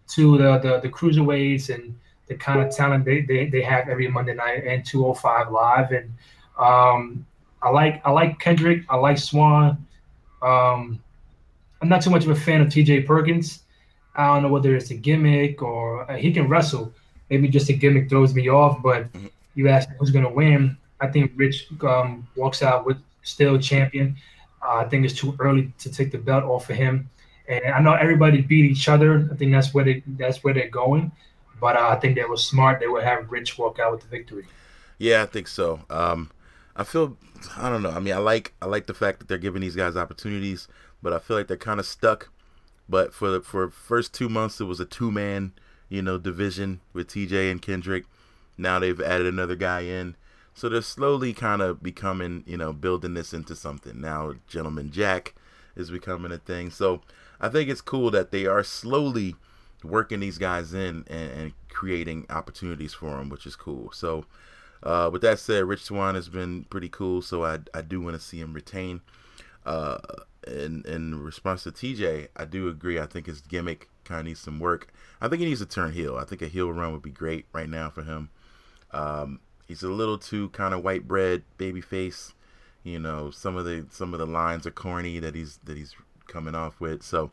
[0.08, 1.94] to the the, the cruiserweights and
[2.26, 5.92] the kind of talent they, they, they have every Monday night and 205 live.
[5.92, 6.10] And
[6.58, 7.26] um,
[7.62, 8.84] I like I like Kendrick.
[8.88, 9.86] I like Swann
[10.42, 11.02] Um,
[11.82, 13.60] I'm not too much of a fan of TJ Perkins.
[14.16, 16.94] I don't know whether it's a gimmick or uh, he can wrestle.
[17.28, 20.76] Maybe just a gimmick throws me off, but mm-hmm you ask who's going to win.
[21.00, 24.16] I think Rich um, walks out with still champion.
[24.62, 27.10] Uh, I think it's too early to take the belt off of him.
[27.48, 29.28] And I know everybody beat each other.
[29.30, 31.12] I think that's where they that's where they're going.
[31.60, 32.80] But uh, I think they were smart.
[32.80, 34.46] They would have Rich walk out with the victory.
[34.98, 35.80] Yeah, I think so.
[35.90, 36.30] Um,
[36.74, 37.16] I feel
[37.56, 37.90] I don't know.
[37.90, 40.68] I mean, I like I like the fact that they're giving these guys opportunities,
[41.02, 42.30] but I feel like they're kind of stuck.
[42.88, 45.52] But for the for first two months, it was a two man
[45.88, 48.04] you know division with TJ and Kendrick.
[48.56, 50.16] Now they've added another guy in.
[50.54, 54.00] So they're slowly kind of becoming, you know, building this into something.
[54.00, 55.34] Now, Gentleman Jack
[55.74, 56.70] is becoming a thing.
[56.70, 57.00] So
[57.40, 59.34] I think it's cool that they are slowly
[59.82, 63.90] working these guys in and, and creating opportunities for them, which is cool.
[63.92, 64.26] So,
[64.82, 68.14] uh, with that said, Rich Swann has been pretty cool, so I, I do want
[68.14, 69.00] to see him retain.
[69.64, 69.98] Uh,
[70.46, 73.00] in in response to TJ, I do agree.
[73.00, 74.92] I think his gimmick kind of needs some work.
[75.20, 76.16] I think he needs to turn heel.
[76.16, 78.28] I think a heel run would be great right now for him.
[78.94, 82.32] Um, he's a little too kind of white bread baby face.
[82.82, 85.94] You know, some of the some of the lines are corny that he's that he's
[86.26, 87.02] coming off with.
[87.02, 87.30] So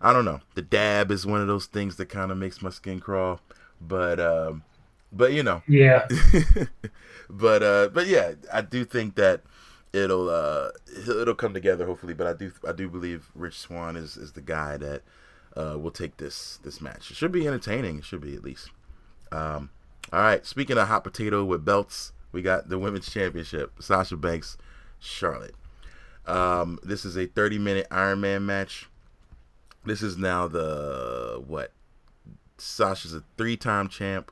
[0.00, 0.40] I don't know.
[0.54, 3.40] The dab is one of those things that kind of makes my skin crawl.
[3.80, 4.62] But um,
[5.12, 6.06] but you know, yeah.
[7.30, 9.42] but uh, but yeah, I do think that
[9.92, 10.70] it'll uh,
[11.08, 12.14] it'll come together hopefully.
[12.14, 15.02] But I do I do believe Rich Swann is is the guy that
[15.56, 17.10] uh, will take this this match.
[17.10, 17.98] It should be entertaining.
[17.98, 18.70] It should be at least.
[19.32, 19.70] Um,
[20.12, 20.44] all right.
[20.44, 24.56] Speaking of hot potato with belts, we got the women's championship: Sasha Banks,
[24.98, 25.54] Charlotte.
[26.26, 28.88] Um, this is a 30 minute Iron Man match.
[29.84, 31.72] This is now the what?
[32.56, 34.30] Sasha's a three time champ.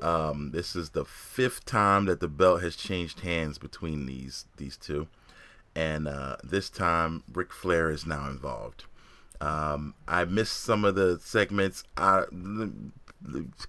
[0.00, 4.76] Um, this is the fifth time that the belt has changed hands between these these
[4.76, 5.08] two,
[5.74, 8.84] and uh, this time Ric Flair is now involved.
[9.40, 11.84] Um, I missed some of the segments.
[11.96, 12.24] I,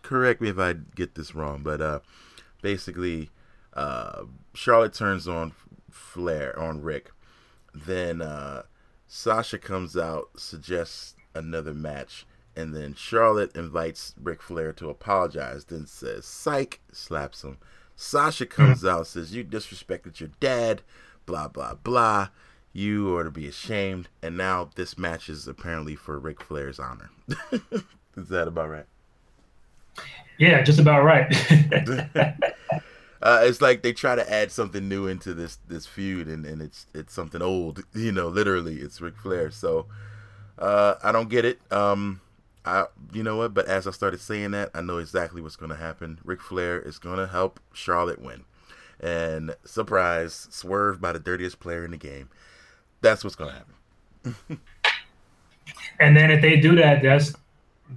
[0.01, 1.99] correct me if I get this wrong, but uh,
[2.61, 3.29] basically,
[3.73, 4.23] uh,
[4.53, 5.53] Charlotte turns on
[5.89, 7.11] Flair on Ric.
[7.73, 8.63] Then uh,
[9.07, 12.25] Sasha comes out, suggests another match,
[12.55, 17.57] and then Charlotte invites Ric Flair to apologize, then says, Psych, slaps him.
[17.95, 20.81] Sasha comes out, says, You disrespected your dad,
[21.25, 22.29] blah, blah, blah.
[22.71, 24.09] You ought to be ashamed.
[24.21, 27.09] And now this match is apparently for Ric Flair's honor.
[28.15, 28.85] is that about right?
[30.39, 31.27] Yeah, just about right.
[33.21, 36.61] uh, it's like they try to add something new into this this feud, and, and
[36.61, 37.83] it's it's something old.
[37.93, 39.51] You know, literally, it's Ric Flair.
[39.51, 39.85] So
[40.57, 41.59] uh, I don't get it.
[41.71, 42.21] Um,
[42.63, 43.53] I, you know what?
[43.53, 46.19] But as I started saying that, I know exactly what's going to happen.
[46.23, 48.45] Ric Flair is going to help Charlotte win,
[48.99, 52.29] and surprise, swerve by the dirtiest player in the game.
[53.01, 54.59] That's what's going to happen.
[55.99, 57.33] and then if they do that, that's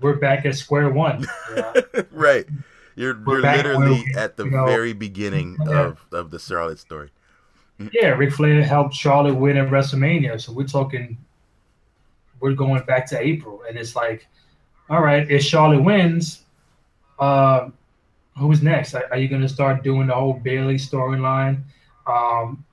[0.00, 1.26] we're back at square one.
[1.54, 1.72] Yeah.
[2.10, 2.46] right.
[2.94, 5.86] You're we're you're literally at the you know, very beginning yeah.
[5.86, 7.10] of, of the Charlotte story.
[7.92, 10.40] Yeah, Ric Flair helped Charlotte win at WrestleMania.
[10.40, 11.16] So we're talking
[12.40, 13.62] we're going back to April.
[13.68, 14.28] And it's like
[14.90, 16.42] all right, if Charlotte wins,
[17.18, 17.70] uh,
[18.36, 18.94] who's next?
[18.94, 21.62] Are, are you going to start doing the whole Bayley storyline?
[22.06, 22.64] Um,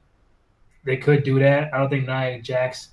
[0.83, 1.73] they could do that.
[1.73, 2.89] I don't think Nia Jax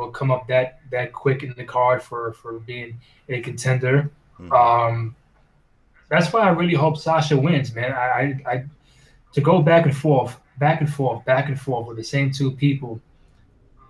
[0.00, 4.10] will come up that that quick in the card for for being a contender.
[4.40, 4.52] Mm-hmm.
[4.52, 5.16] Um,
[6.08, 7.92] that's why I really hope Sasha wins, man.
[7.92, 8.64] I, I, I
[9.32, 12.50] to go back and forth, back and forth, back and forth with the same two
[12.50, 13.00] people.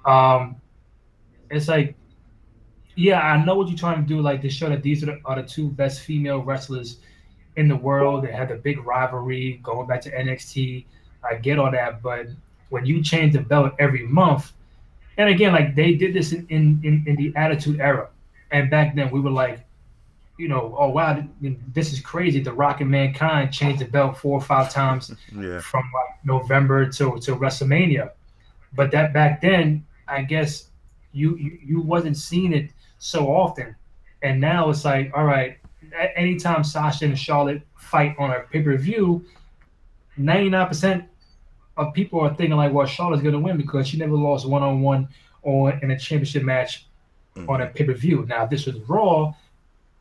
[0.04, 0.56] Um,
[1.50, 1.94] it's like
[2.96, 5.20] yeah, I know what you're trying to do, like to show that these are the,
[5.24, 6.98] are the two best female wrestlers
[7.56, 8.24] in the world.
[8.24, 10.84] They had the big rivalry going back to NXT.
[11.24, 12.26] I get all that, but
[12.68, 14.52] when you change the belt every month,
[15.16, 18.08] and again, like they did this in in, in, in the Attitude Era,
[18.50, 19.61] and back then we were like,
[20.38, 22.40] you know, oh wow, this is crazy.
[22.40, 25.61] The Rock and Mankind changed the belt four or five times yeah.
[25.61, 28.11] from like November to to WrestleMania,
[28.74, 30.68] but that back then, I guess
[31.12, 33.74] you you, you wasn't seeing it so often.
[34.22, 35.58] And now it's like, all right,
[36.14, 39.24] anytime Sasha and Charlotte fight on a pay per view,
[40.18, 41.06] 99%
[41.80, 44.62] of people are thinking, like, well, Charlotte's going to win because she never lost one
[44.62, 45.08] on one
[45.42, 46.86] or in a championship match
[47.36, 47.48] mm-hmm.
[47.48, 48.26] on a pay per view.
[48.28, 49.32] Now, if this was Raw,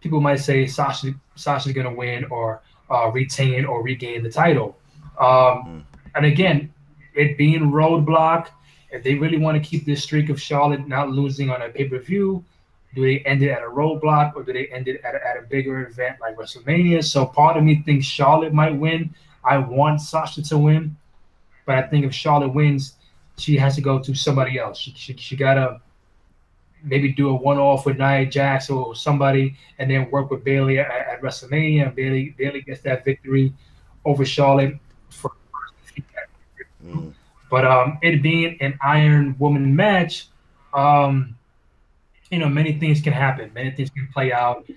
[0.01, 4.77] people might say Sasha Sasha's going to win or uh, retain or regain the title.
[5.19, 5.79] Um, mm-hmm.
[6.15, 6.73] And again,
[7.15, 8.47] it being roadblock,
[8.91, 11.87] if they really want to keep this streak of Charlotte not losing on a pay
[11.87, 12.43] per view,
[12.95, 15.37] do they end it at a roadblock or do they end it at a, at
[15.37, 17.03] a bigger event like WrestleMania?
[17.03, 19.13] So part of me thinks Charlotte might win.
[19.43, 20.97] I want Sasha to win,
[21.69, 22.95] but I think if Charlotte wins,
[23.37, 24.79] she has to go to somebody else.
[24.79, 25.79] She, she, she got to
[26.83, 30.79] maybe do a one off with Nia Jax or somebody and then work with Bayley
[30.79, 31.85] at, at WrestleMania.
[31.85, 33.53] And Bailey Bayley gets that victory
[34.03, 34.79] over Charlotte
[35.11, 35.33] for
[36.83, 37.13] mm.
[37.51, 40.29] But um, it being an Iron Woman match,
[40.73, 41.37] um,
[42.31, 43.51] you know, many things can happen.
[43.53, 44.67] Many things can play out.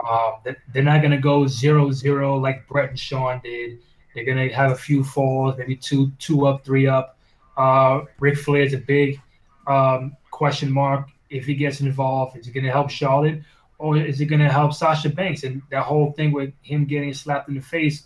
[0.00, 0.36] Uh,
[0.72, 3.80] they're not going to go zero zero like Bret and Shawn did.
[4.16, 7.18] They're to have a few falls, maybe two two up, three up.
[7.58, 9.20] Uh, Ric Flair is a big
[9.66, 11.08] um, question mark.
[11.28, 13.42] If he gets involved, is he going to help Charlotte
[13.78, 15.44] or is it going to help Sasha Banks?
[15.44, 18.04] And that whole thing with him getting slapped in the face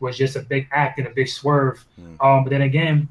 [0.00, 1.82] was just a big act and a big swerve.
[1.98, 2.22] Mm.
[2.22, 3.08] Um, but then again,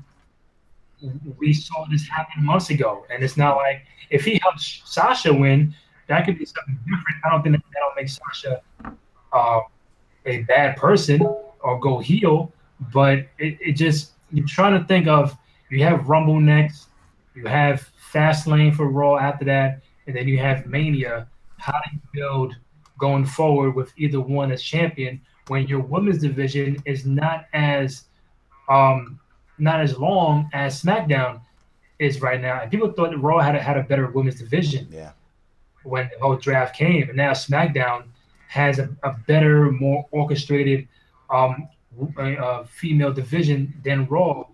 [1.40, 5.74] we saw this happen months ago, and it's not like if he helps Sasha win,
[6.08, 7.26] that could be something different.
[7.26, 8.62] I don't think that, that'll make Sasha
[9.34, 9.62] uh,
[10.26, 11.20] a bad person
[11.68, 12.52] or go heel,
[12.94, 15.38] but it, it just you're trying to think of
[15.70, 16.88] you have Rumble next,
[17.36, 21.28] you have Fastlane for Raw after that, and then you have Mania.
[21.58, 22.56] How do you build
[22.98, 28.06] going forward with either one as champion when your women's division is not as
[28.70, 29.20] um
[29.60, 31.42] not as long as SmackDown
[32.00, 32.62] is right now?
[32.62, 34.88] And people thought that Raw had a, had a better women's division.
[34.90, 35.12] Yeah.
[35.84, 38.06] When the whole draft came, and now SmackDown
[38.50, 40.88] has a, a better, more orchestrated
[41.30, 41.70] um,
[42.18, 44.46] uh, female division than Raw.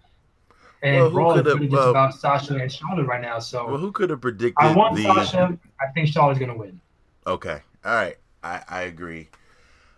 [0.82, 3.40] And Well, Raw is really just uh, about Sasha and Charlotte right now.
[3.40, 5.04] So Well, who could have predicted I want the?
[5.04, 5.58] Sasha.
[5.80, 6.80] I think Charlotte's gonna win.
[7.26, 7.62] Okay.
[7.86, 8.18] All right.
[8.44, 9.30] I, I agree.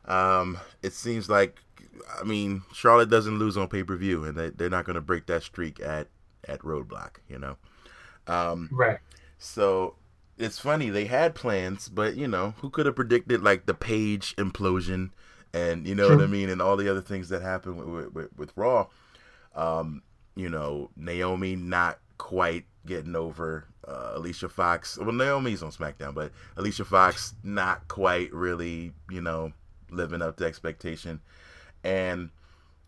[0.05, 1.59] Um, it seems like,
[2.19, 5.01] I mean, Charlotte doesn't lose on pay per view, and they, they're not going to
[5.01, 6.07] break that streak at
[6.47, 7.15] at Roadblock.
[7.27, 7.57] You know.
[8.27, 8.99] Um, Right.
[9.37, 9.95] so
[10.37, 14.35] it's funny they had plans, but you know, who could have predicted like the Paige
[14.35, 15.11] implosion,
[15.55, 16.17] and you know True.
[16.17, 18.87] what I mean, and all the other things that happened with with, with Raw.
[19.55, 20.03] Um,
[20.35, 24.97] you know, Naomi not quite getting over uh, Alicia Fox.
[24.97, 29.53] Well, Naomi's on SmackDown, but Alicia Fox not quite really, you know,
[29.89, 31.21] living up to expectation.
[31.85, 32.31] And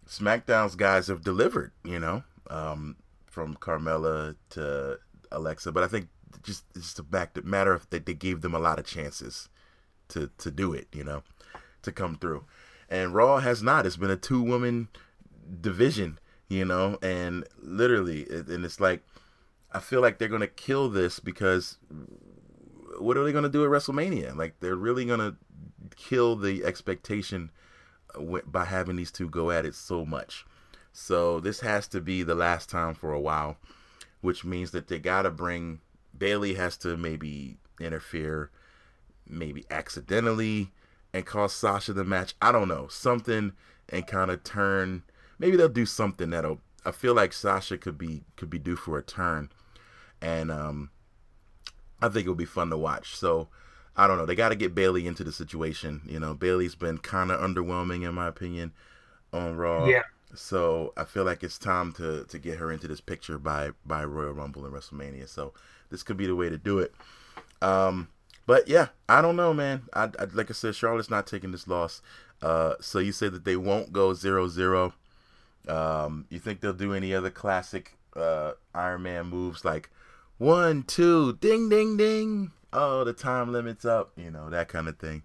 [0.07, 4.99] SmackDown's guys have delivered, you know, um, from Carmella to
[5.32, 5.72] Alexa.
[5.72, 6.09] But I think
[6.43, 9.47] just it's just a back matter of that they gave them a lot of chances
[10.09, 11.24] to to do it, you know,
[11.88, 12.45] to come through.
[12.89, 13.85] And Raw has not.
[13.85, 14.88] It's been a two woman
[15.61, 19.01] division, you know, and literally, and it's like
[19.71, 21.77] I feel like they're gonna kill this because
[22.99, 24.35] what are they gonna do at WrestleMania?
[24.35, 25.35] Like they're really gonna
[25.95, 27.51] kill the expectation
[28.15, 30.45] uh, by having these two go at it so much.
[30.93, 33.57] So this has to be the last time for a while,
[34.21, 35.79] which means that they gotta bring
[36.17, 38.49] Bayley has to maybe interfere,
[39.27, 40.71] maybe accidentally,
[41.14, 42.36] and cost Sasha the match.
[42.41, 43.53] I don't know something,
[43.89, 45.03] and kind of turn.
[45.39, 46.60] Maybe they'll do something that'll.
[46.86, 49.49] I feel like Sasha could be could be due for a turn,
[50.22, 50.91] and um,
[52.01, 53.16] I think it would be fun to watch.
[53.16, 53.49] So
[53.95, 54.26] I don't know.
[54.26, 56.01] They got to get Bayley into the situation.
[56.05, 58.74] You know, Bayley's been kind of underwhelming in my opinion
[59.34, 59.86] on Raw.
[59.86, 60.03] Yeah.
[60.36, 64.03] So I feel like it's time to to get her into this picture by by
[64.03, 65.28] Royal Rumble and WrestleMania.
[65.28, 65.53] So
[65.89, 66.93] this could be the way to do it.
[67.62, 68.10] Um,
[68.48, 69.84] but yeah, I don't know, man.
[69.93, 72.02] I, I like I said, Charlotte's not taking this loss.
[72.41, 74.93] Uh, so you say that they won't go zero zero.
[75.68, 79.89] Um, you think they'll do any other classic uh, Iron Man moves like
[80.38, 82.52] one, two, ding, ding, ding.
[82.72, 84.12] Oh, the time limit's up.
[84.16, 85.24] You know that kind of thing.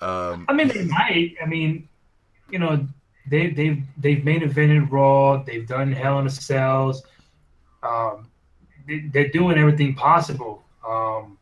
[0.00, 1.34] Um, I mean, they might.
[1.42, 1.88] I mean,
[2.50, 2.86] you know,
[3.28, 5.42] they they've they've main evented Raw.
[5.42, 7.02] They've done Hell in a Cells.
[7.82, 8.30] Um,
[8.86, 10.62] they, they're doing everything possible.
[10.86, 11.38] Um,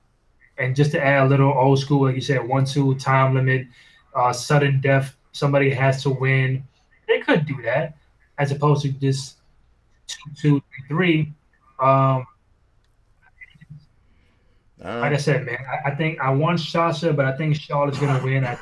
[0.63, 3.67] and just to add a little old school, like you said, one two time limit,
[4.15, 5.17] uh, sudden death.
[5.33, 6.63] Somebody has to win.
[7.09, 7.97] They could do that,
[8.39, 9.39] as opposed to just
[10.07, 11.33] two, two, three.
[11.81, 12.27] Um,
[14.85, 17.99] all like I said, man, I, I think I want Sasha, but I think Charlotte's
[17.99, 18.45] gonna win.
[18.45, 18.57] I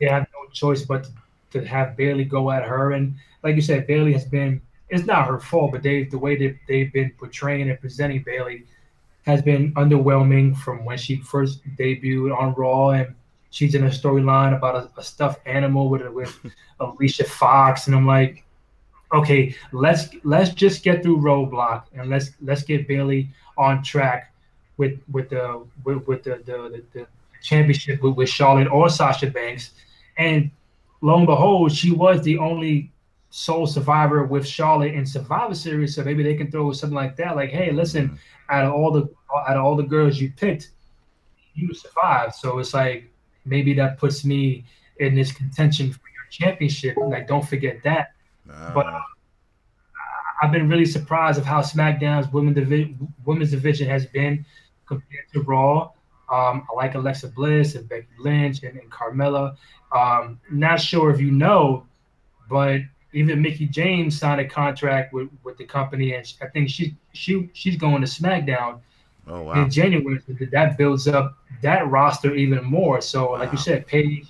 [0.00, 1.04] they have no choice but
[1.50, 2.92] to, to have Bayley go at her.
[2.92, 6.36] And like you said, Bayley has been it's not her fault, but they the way
[6.36, 8.64] that they've been portraying and presenting Bailey
[9.26, 13.14] has been underwhelming from when she first debuted on Raw and
[13.50, 16.38] she's in a storyline about a, a stuffed animal with with
[16.80, 18.44] Alicia Fox, and I'm like,
[19.12, 24.32] okay, let's let's just get through Roadblock and let's let's get Bayley on track
[24.76, 27.06] with with the with, with the, the, the, the
[27.42, 29.72] championship with, with Charlotte or Sasha Banks,
[30.16, 30.50] and
[31.02, 32.90] lo and behold, she was the only
[33.30, 35.94] sole survivor with Charlotte in Survivor Series.
[35.94, 38.18] So maybe they can throw something like that, like, hey, listen,
[38.48, 39.08] out of all the
[39.48, 40.70] out of all the girls you picked,
[41.54, 42.34] you survived.
[42.34, 43.10] So it's like
[43.44, 44.64] maybe that puts me
[44.98, 46.96] in this contention for your championship.
[46.96, 48.12] Like, don't forget that.
[48.74, 49.00] But Uh,
[50.42, 54.44] I've been really surprised of how SmackDown's women divi- women's division has been
[54.86, 55.90] compared to Raw.
[56.32, 59.56] Um, I like Alexa Bliss and Becky Lynch and, and Carmella.
[59.94, 61.86] Um, not sure if you know,
[62.48, 62.80] but
[63.12, 67.50] even Mickie James signed a contract with, with the company, and I think she she
[67.52, 68.80] she's going to SmackDown
[69.26, 69.62] oh wow.
[69.62, 70.20] in January.
[70.52, 73.00] That builds up that roster even more.
[73.00, 74.26] So, like you said, Paige,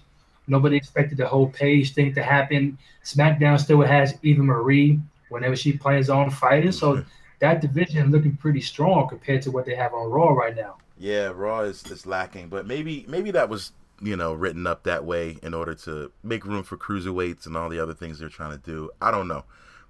[0.47, 2.79] nobody expected the whole Paige thing to happen.
[3.05, 6.73] SmackDown still has Eva Marie whenever she plans on fighting.
[6.73, 7.05] So
[7.41, 10.77] that division looking pretty strong compared to what they have on Raw right now.
[10.99, 15.05] Yeah, Raw is, is lacking, but maybe maybe that was you know written up that
[15.05, 18.53] way in order to make room for cruiserweights and all the other things they're trying
[18.53, 18.91] to do.
[19.01, 19.45] I don't know,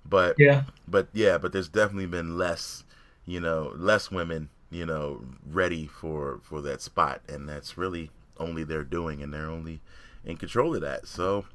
[0.05, 2.85] but Yeah, but yeah, but there's definitely been less
[3.27, 8.65] you know less women you know, ready for for that spot, and that's really only
[8.65, 9.81] they're doing, and they're only
[10.25, 11.07] in control of that.
[11.07, 11.47] So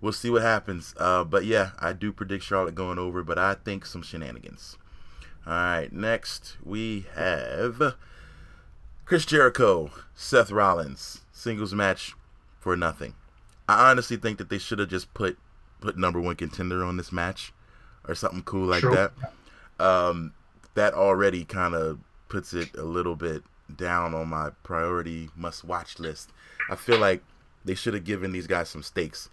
[0.00, 0.94] we'll see what happens.
[0.98, 4.76] Uh, but yeah, I do predict Charlotte going over, but I think some shenanigans.
[5.46, 7.94] All right, next we have
[9.06, 12.14] Chris Jericho, Seth Rollins, singles match
[12.58, 13.14] for nothing.
[13.68, 15.38] I honestly think that they should have just put
[15.80, 17.52] put number one contender on this match
[18.06, 18.94] or something cool like True.
[18.94, 19.12] that.
[19.84, 20.32] Um,
[20.74, 23.42] that already kind of puts it a little bit
[23.74, 26.30] down on my priority must watch list.
[26.68, 27.22] I feel like
[27.64, 29.28] they should have given these guys some stakes.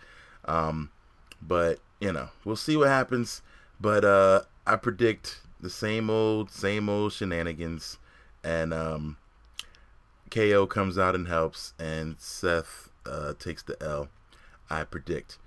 [0.45, 0.91] Um,
[1.41, 3.41] but you know, we'll see what happens.
[3.79, 7.97] But uh, I predict the same old, same old shenanigans,
[8.43, 9.17] and um,
[10.35, 14.09] KO comes out and helps, and Seth uh, takes the L.
[14.69, 15.37] I predict.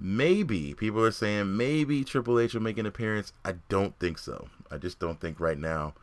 [0.00, 3.32] Maybe people are saying maybe Triple H will make an appearance.
[3.44, 4.48] I don't think so.
[4.72, 5.94] I just don't think right now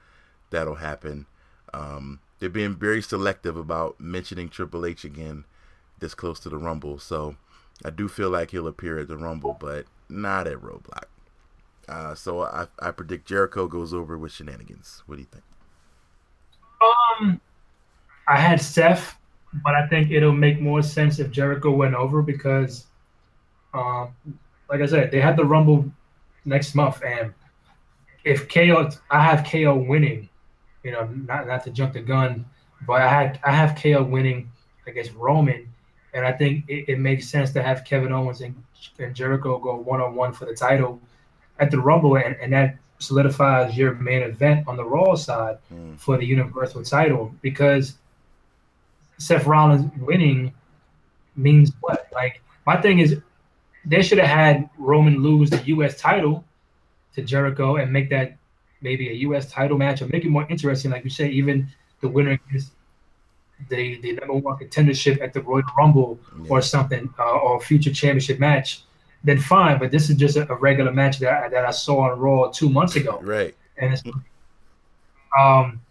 [0.49, 1.25] that'll happen.
[1.73, 5.43] Um, they're being very selective about mentioning Triple H again
[5.99, 6.99] this close to the Rumble.
[6.99, 7.35] So
[7.83, 11.05] I do feel like he'll appear at the Rumble, but not at Roadblock.
[11.89, 15.03] Uh, so I, I predict Jericho goes over with shenanigans.
[15.05, 15.43] What do you think?
[17.19, 17.41] Um,
[18.31, 19.17] I had Seth,
[19.61, 22.85] but I think it'll make more sense if Jericho went over because,
[23.73, 24.13] um,
[24.69, 25.91] like I said, they had the Rumble
[26.45, 27.33] next month, and
[28.23, 30.29] if KO, I have KO winning,
[30.81, 32.45] you know, not not to jump the gun,
[32.87, 34.49] but I had I have KO winning
[34.87, 35.67] against Roman,
[36.13, 38.55] and I think it, it makes sense to have Kevin Owens and,
[38.97, 41.01] and Jericho go one on one for the title
[41.59, 45.99] at the Rumble, and, and that solidifies your main event on the Raw side mm.
[45.99, 47.97] for the Universal title because
[49.21, 50.53] Seth Rollins winning
[51.35, 52.07] means what?
[52.11, 53.17] Like my thing is,
[53.85, 55.99] they should have had Roman lose the U.S.
[55.99, 56.43] title
[57.15, 58.37] to Jericho and make that
[58.81, 59.51] maybe a U.S.
[59.51, 60.91] title match or make it more interesting.
[60.91, 61.69] Like you say, even
[62.01, 62.71] the winner is
[63.69, 66.49] the the number one contendership at the Royal Rumble yeah.
[66.49, 68.83] or something, uh, or future championship match,
[69.23, 69.77] then fine.
[69.77, 72.69] But this is just a, a, regular match that that I saw on Raw two
[72.69, 73.19] months ago.
[73.21, 73.55] Right.
[73.77, 74.03] And it's
[75.39, 75.81] um,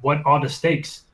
[0.00, 1.04] what are the stakes?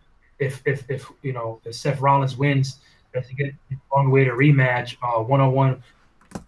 [0.41, 2.80] If if if you know if Seth Rollins wins,
[3.14, 4.97] does he get a long way to rematch
[5.28, 5.82] one on one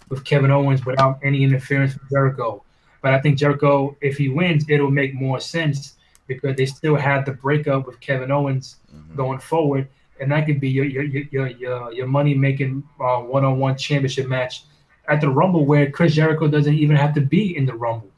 [0.09, 2.65] with Kevin Owens without any interference from Jericho?
[3.03, 7.27] But I think Jericho, if he wins, it'll make more sense because they still had
[7.27, 9.15] the breakup with Kevin Owens mm-hmm.
[9.15, 9.89] going forward,
[10.21, 14.29] and that could be your your your your, your money making one on one championship
[14.29, 14.65] match
[15.09, 18.11] at the Rumble where Chris Jericho doesn't even have to be in the Rumble.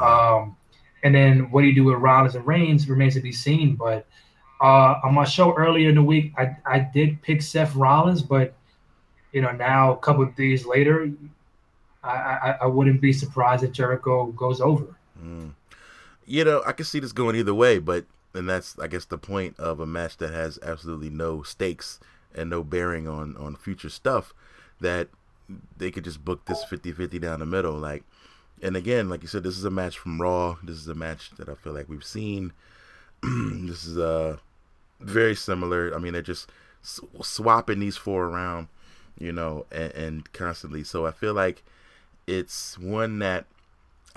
[0.00, 0.56] Um,
[1.04, 3.76] and then what do you do with Rollins and Reigns remains to be seen.
[3.76, 4.06] But
[4.64, 8.54] uh, on my show earlier in the week, I, I did pick Seth Rollins, but
[9.32, 11.10] you know now a couple of days later,
[12.02, 14.86] I, I, I wouldn't be surprised if Jericho goes over.
[15.22, 15.52] Mm.
[16.26, 19.18] You know, I can see this going either way, but and that's I guess the
[19.18, 22.00] point of a match that has absolutely no stakes
[22.34, 24.32] and no bearing on on future stuff
[24.80, 25.08] that
[25.76, 28.02] they could just book this 50-50 down the middle like
[28.62, 30.56] and again like you said this is a match from raw.
[30.62, 32.54] This is a match that i feel like we've seen.
[33.22, 34.38] This is uh
[35.04, 36.50] very similar i mean they're just
[36.82, 38.68] swapping these four around
[39.18, 41.62] you know and, and constantly so i feel like
[42.26, 43.46] it's one that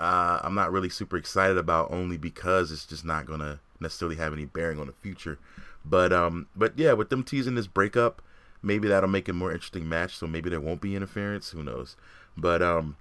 [0.00, 4.32] uh, I'm not really super excited about only because it's just not gonna necessarily have
[4.32, 5.38] any bearing on the future.
[5.84, 8.22] But um, but yeah, with them teasing this breakup,
[8.62, 10.16] maybe that'll make a more interesting match.
[10.16, 11.50] So maybe there won't be interference.
[11.50, 11.96] Who knows?
[12.36, 12.96] But um,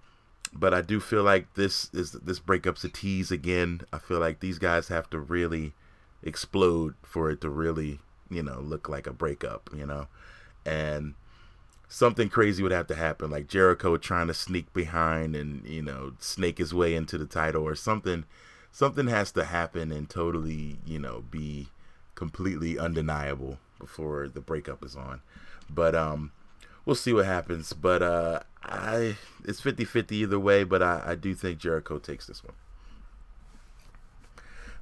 [0.53, 3.81] but I do feel like this is this breakup's a tease again.
[3.93, 5.73] I feel like these guys have to really
[6.23, 7.99] explode for it to really
[8.29, 9.69] you know look like a breakup.
[9.75, 10.07] You know,
[10.65, 11.13] and
[11.87, 16.13] something crazy would have to happen, like Jericho trying to sneak behind and you know
[16.19, 18.25] snake his way into the title or something.
[18.71, 21.67] Something has to happen and totally you know be
[22.15, 25.21] completely undeniable before the breakup is on.
[25.69, 26.31] But um,
[26.85, 27.73] we'll see what happens.
[27.73, 30.63] But uh, I it's 50-50 either way.
[30.63, 32.55] But I, I do think Jericho takes this one.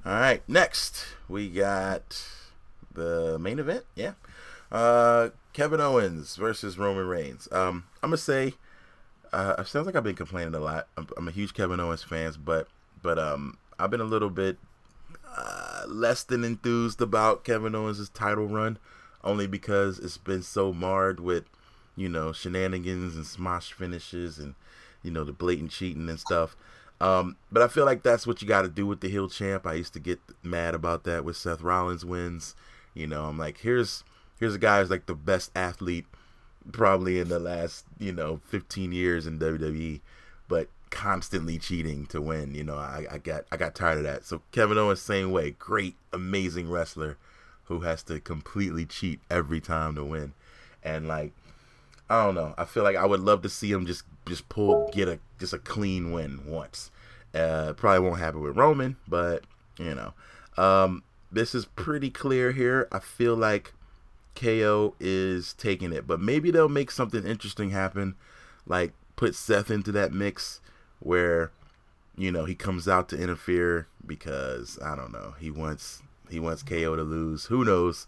[0.06, 2.24] All right, next we got
[2.94, 3.82] the main event.
[3.96, 4.12] Yeah.
[4.70, 7.48] Uh, Kevin Owens versus Roman Reigns.
[7.50, 8.54] Um, I'm gonna say,
[9.32, 10.86] uh, it sounds like I've been complaining a lot.
[10.96, 12.68] I'm, I'm a huge Kevin Owens fan, but
[13.02, 14.58] but um, I've been a little bit
[15.36, 18.78] uh, less than enthused about Kevin Owens' title run,
[19.24, 21.46] only because it's been so marred with,
[21.96, 24.54] you know, shenanigans and smosh finishes and,
[25.02, 26.54] you know, the blatant cheating and stuff.
[27.00, 29.66] Um, but I feel like that's what you got to do with the heel champ.
[29.66, 32.54] I used to get mad about that with Seth Rollins wins.
[32.94, 34.02] You know, I'm like, here's
[34.40, 36.06] here's a guy who's like the best athlete
[36.72, 40.00] probably in the last you know 15 years in WWE,
[40.48, 42.54] but constantly cheating to win.
[42.54, 44.24] You know, I, I got I got tired of that.
[44.24, 47.18] So Kevin Owens, same way, great, amazing wrestler
[47.64, 50.32] who has to completely cheat every time to win.
[50.82, 51.32] And like,
[52.08, 52.54] I don't know.
[52.56, 55.52] I feel like I would love to see him just just pull get a just
[55.52, 56.90] a clean win once.
[57.34, 59.44] Uh, probably won't happen with Roman, but
[59.78, 60.14] you know,
[60.56, 62.88] um, this is pretty clear here.
[62.90, 63.72] I feel like
[64.34, 68.14] KO is taking it, but maybe they'll make something interesting happen,
[68.66, 70.60] like put Seth into that mix
[71.00, 71.50] where
[72.16, 76.62] you know he comes out to interfere because I don't know he wants he wants
[76.62, 77.46] KO to lose.
[77.46, 78.06] Who knows?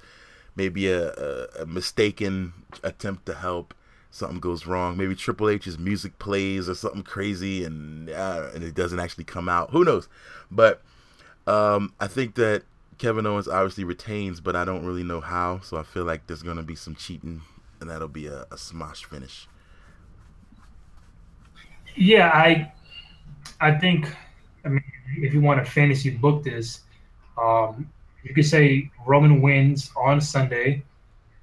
[0.56, 2.52] Maybe a, a, a mistaken
[2.82, 3.74] attempt to help.
[4.18, 4.96] Something goes wrong.
[4.96, 9.48] Maybe Triple H's music plays or something crazy, and uh, and it doesn't actually come
[9.48, 9.70] out.
[9.70, 10.08] Who knows?
[10.50, 10.82] But
[11.46, 12.64] um, I think that
[12.98, 15.60] Kevin Owens obviously retains, but I don't really know how.
[15.60, 17.42] So I feel like there's gonna be some cheating,
[17.80, 19.48] and that'll be a, a schmoz finish.
[21.94, 22.72] Yeah, I
[23.60, 24.08] I think,
[24.64, 24.84] I mean,
[25.16, 26.80] if you want to fantasy book this,
[27.40, 27.90] um,
[28.22, 30.82] you could say Roman wins on Sunday,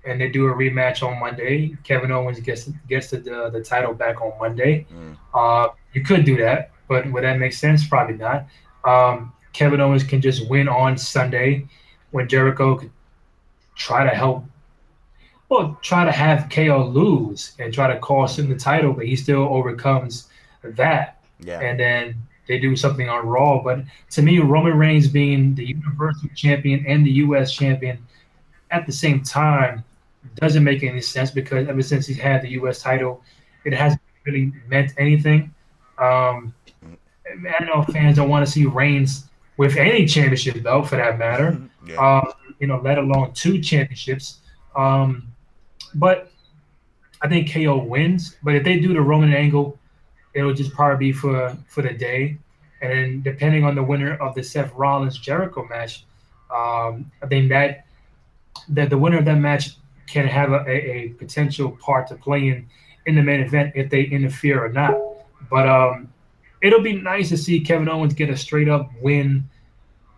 [0.06, 1.76] and they do a rematch on Monday.
[1.84, 4.86] Kevin Owens gets gets the the, the title back on Monday.
[4.94, 5.18] Mm.
[5.34, 7.88] Uh, you could do that, but would that make sense?
[7.88, 8.48] Probably not.
[8.84, 11.68] Um, Kevin Owens can just win on Sunday
[12.12, 12.92] when Jericho could
[13.76, 14.44] try to help,
[15.50, 19.16] well, try to have KO lose and try to cost him the title, but he
[19.16, 20.30] still overcomes
[20.64, 21.22] that.
[21.40, 21.60] Yeah.
[21.60, 22.16] And then
[22.48, 23.62] they do something on Raw.
[23.62, 27.54] But to me, Roman Reigns being the Universal Champion and the U.S.
[27.54, 27.98] Champion
[28.72, 29.84] at the same time
[30.36, 32.82] doesn't make any sense because ever since he's had the U.S.
[32.82, 33.24] title,
[33.64, 35.54] it hasn't really meant anything.
[35.98, 36.54] Um,
[37.26, 41.62] I know fans don't want to see Reigns with any championship belt for that matter.
[41.88, 41.98] Yeah.
[41.98, 44.40] Um, you know, let alone two championships.
[44.76, 45.28] Um,
[45.94, 46.32] but
[47.22, 48.38] I think KO wins.
[48.42, 49.78] But if they do the Roman angle,
[50.34, 52.40] it'll just probably be for for the day.
[52.82, 56.06] And then depending on the winner of the Seth Rollins Jericho match,
[56.50, 57.86] um, I think that
[58.70, 59.78] that the winner of that match
[60.08, 62.68] can have a, a, potential part to play in
[63.06, 64.96] in the main event if they interfere or not.
[65.50, 66.14] But um,
[66.62, 69.50] it'll be nice to see Kevin Owens get a straight up win.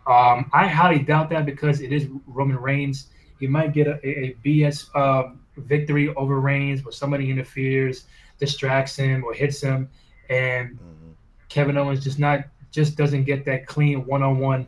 [0.06, 3.08] Um, I highly doubt that because it is Roman Reigns.
[3.40, 8.06] He might get a, a, BS um, victory over Reigns where somebody interferes,
[8.40, 9.90] distracts him, or hits him
[10.30, 11.12] and mm-hmm.
[11.50, 14.68] Kevin Owens just not just doesn't get that clean one on one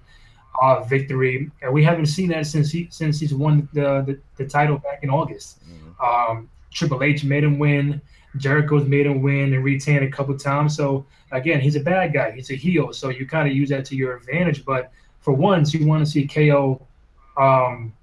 [0.87, 4.77] victory, and we haven't seen that since he since he's won the the, the title
[4.77, 5.59] back in August.
[5.67, 6.01] Mm-hmm.
[6.03, 8.01] Um, Triple H made him win.
[8.37, 10.75] Jericho's made him win and retain a couple times.
[10.75, 12.31] So again, he's a bad guy.
[12.31, 12.93] He's a heel.
[12.93, 14.65] So you kind of use that to your advantage.
[14.65, 16.85] But for once, you want to see KO
[17.37, 17.93] um,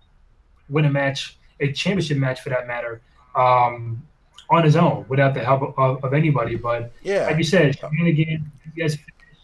[0.68, 3.00] win a match, a championship match for that matter,
[3.36, 4.02] um,
[4.50, 6.56] on his own without the help of, of anybody.
[6.56, 8.96] But yeah, like you said, again, yes.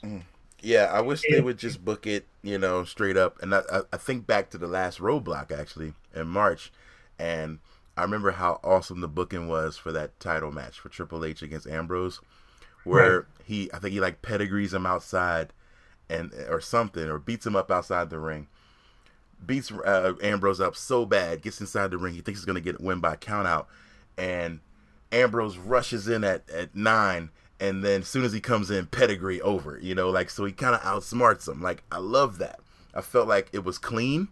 [0.05, 0.23] Mm.
[0.63, 3.43] Yeah, I wish they would just book it, you know, straight up.
[3.43, 6.73] And I, I think back to the last roadblock actually in March,
[7.19, 7.59] and
[7.97, 11.67] I remember how awesome the booking was for that title match for Triple H against
[11.67, 12.21] Ambrose,
[12.85, 13.27] where right.
[13.45, 15.53] he I think he like pedigrees him outside,
[16.09, 18.47] and or something, or beats him up outside the ring,
[19.45, 22.81] beats uh, Ambrose up so bad, gets inside the ring, he thinks he's gonna get
[22.81, 23.67] win by count out,
[24.17, 24.61] and
[25.11, 27.31] Ambrose rushes in at, at nine,
[27.63, 29.79] and then as soon as he comes in, pedigree over.
[29.81, 31.63] You know, like so he kind of outsmarts him.
[31.63, 32.59] Like I love that.
[32.93, 34.29] I felt like it was clean,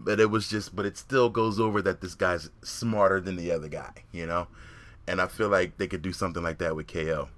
[0.00, 3.52] but it was just, but it still goes over that this guy's smarter than the
[3.52, 3.92] other guy.
[4.12, 4.46] You know,
[5.06, 7.28] and I feel like they could do something like that with KO,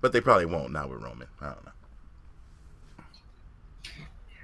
[0.00, 1.26] but they probably won't now with Roman.
[1.40, 1.72] I don't know.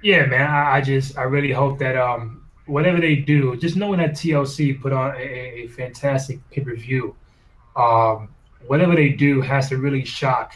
[0.03, 0.45] Yeah, man.
[0.45, 4.79] I, I just I really hope that um whatever they do, just knowing that TLC
[4.81, 7.15] put on a, a fantastic pay per view,
[7.77, 8.27] um,
[8.67, 10.55] whatever they do has to really shock,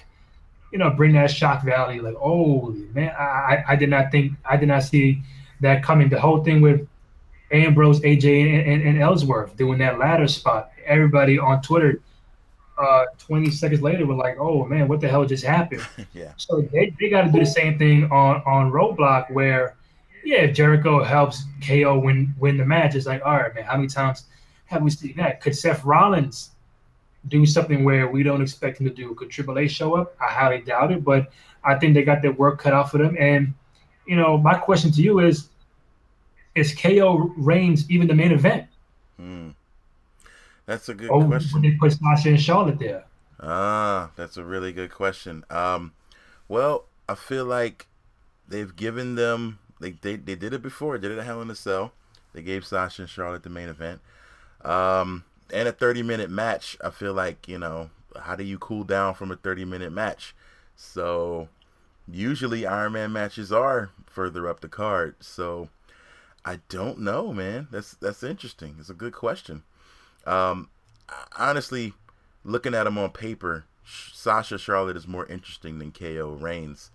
[0.71, 2.01] you know, bring that shock value.
[2.01, 5.21] Like, oh man, I, I did not think, I did not see
[5.61, 6.09] that coming.
[6.09, 6.87] The whole thing with
[7.51, 10.71] Ambrose, AJ, and, and, and Ellsworth doing that ladder spot.
[10.85, 12.01] Everybody on Twitter,
[12.77, 15.85] uh, 20 seconds later, were like, oh man, what the hell just happened?
[16.13, 16.33] yeah.
[16.37, 19.75] So they, they got to do the same thing on on Roadblock where
[20.23, 23.75] yeah, if Jericho helps KO win win the match, it's like, all right, man, how
[23.75, 24.25] many times
[24.65, 25.41] have we seen that?
[25.41, 26.51] Could Seth Rollins
[27.27, 29.13] do something where we don't expect him to do?
[29.15, 30.15] Could Triple H show up?
[30.21, 31.31] I highly doubt it, but
[31.63, 33.15] I think they got their work cut out for them.
[33.19, 33.53] And
[34.05, 35.49] you know, my question to you is:
[36.55, 38.67] Is KO Reigns even the main event?
[39.17, 39.49] Hmm.
[40.65, 41.61] That's a good oh, question.
[41.61, 43.05] When they put Sasha and Charlotte there.
[43.39, 45.43] Ah, that's a really good question.
[45.49, 45.91] Um,
[46.47, 47.87] well, I feel like
[48.47, 50.97] they've given them they, they they did it before.
[50.97, 51.91] Did it at Hell in a Cell.
[52.33, 54.01] They gave Sasha and Charlotte the main event.
[54.63, 56.77] Um, and a 30 minute match.
[56.83, 57.89] I feel like you know
[58.21, 60.35] how do you cool down from a 30 minute match?
[60.75, 61.47] So
[62.07, 65.15] usually Iron Man matches are further up the card.
[65.21, 65.69] So
[66.43, 67.67] I don't know, man.
[67.71, 68.75] That's that's interesting.
[68.79, 69.63] It's a good question.
[70.25, 70.69] Um,
[71.37, 71.93] honestly,
[72.43, 76.91] looking at them on paper, Sasha Charlotte is more interesting than KO Reigns.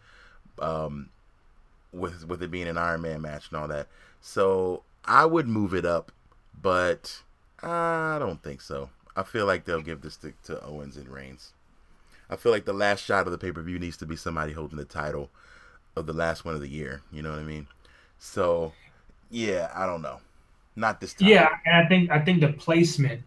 [0.59, 1.11] Um,
[1.93, 3.89] with with it being an Iron Man match and all that.
[4.21, 6.13] So I would move it up,
[6.61, 7.23] but
[7.63, 8.91] I don't think so.
[9.17, 11.53] I feel like they'll give this to, to Owens and Reigns.
[12.31, 14.53] I feel like the last shot of the pay per view needs to be somebody
[14.53, 15.31] holding the title
[15.97, 17.03] of the last one of the year.
[17.11, 17.67] You know what I mean?
[18.19, 18.73] So,
[19.31, 20.21] yeah, I don't know.
[20.77, 21.29] Not this time.
[21.29, 23.23] Yeah, and I think I think the placement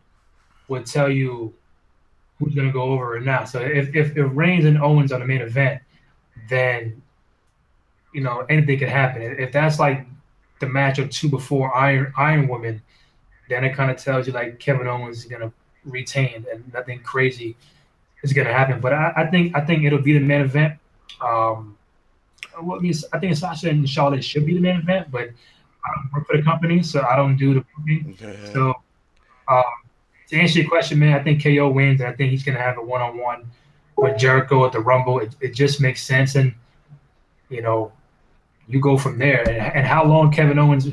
[0.69, 1.53] would tell you
[2.39, 3.49] who's going to go over or not.
[3.49, 5.81] So if, if if Reigns and Owens are the main event,
[6.49, 7.01] then
[8.13, 9.21] you know anything could happen.
[9.21, 10.05] If that's like
[10.59, 12.81] the match of two before Iron Iron Woman,
[13.51, 15.51] then it kind of tells you like Kevin Owens is going to
[15.85, 17.55] retain and nothing crazy
[18.23, 18.79] is going to happen.
[18.79, 20.79] But I, I, think I think it'll be the main event.
[21.19, 21.77] Um,
[22.61, 25.29] well, I, mean, I think Sasha and Charlotte should be the main event, but
[25.85, 28.17] I don't work for the company, so I don't do the booking.
[28.53, 28.73] So
[29.47, 29.63] um,
[30.29, 32.63] to answer your question, man, I think KO wins, and I think he's going to
[32.63, 33.49] have a one-on-one
[33.97, 35.19] with Jericho at the Rumble.
[35.19, 36.53] It, it just makes sense, and
[37.49, 37.91] you know,
[38.67, 39.47] you go from there.
[39.47, 40.87] And, and how long Kevin Owens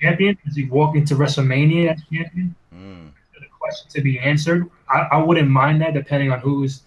[0.00, 0.36] champion?
[0.44, 2.54] Does he walk into WrestleMania as champion?
[2.74, 3.10] Mm.
[3.38, 4.70] The question to be answered.
[4.88, 6.82] I, I wouldn't mind that, depending on who's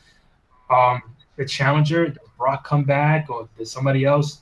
[0.69, 1.01] um,
[1.35, 2.07] the challenger.
[2.07, 4.41] Does Brock come back, or does somebody else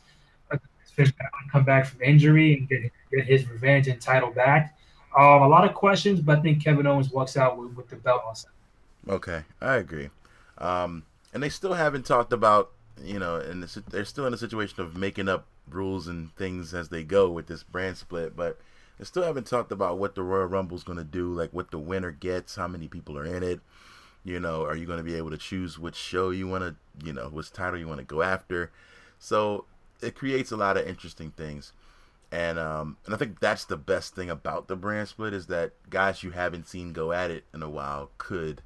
[1.52, 4.78] come back from injury and get, get his revenge and title back?
[5.18, 7.96] Um, a lot of questions, but I think Kevin Owens walks out with, with the
[7.96, 8.36] belt on.
[9.16, 10.10] Okay, I agree.
[10.58, 11.04] Um,
[11.34, 12.72] and they still haven't talked about,
[13.04, 16.90] you know, and they're still in a situation of making up rules and things as
[16.90, 18.60] they go with this brand split, but
[18.98, 21.80] they still haven't talked about what the Royal Rumble's going to do, like what the
[21.80, 23.60] winner gets, how many people are in it.
[24.24, 27.06] You know, are you going to be able to choose which show you want to,
[27.06, 28.72] you know, which title you want to go after?
[29.20, 29.66] So
[30.02, 31.74] it creates a lot of interesting things.
[32.32, 35.74] And um, and I think that's the best thing about the brand split is that
[35.90, 38.62] guys you haven't seen go at it in a while could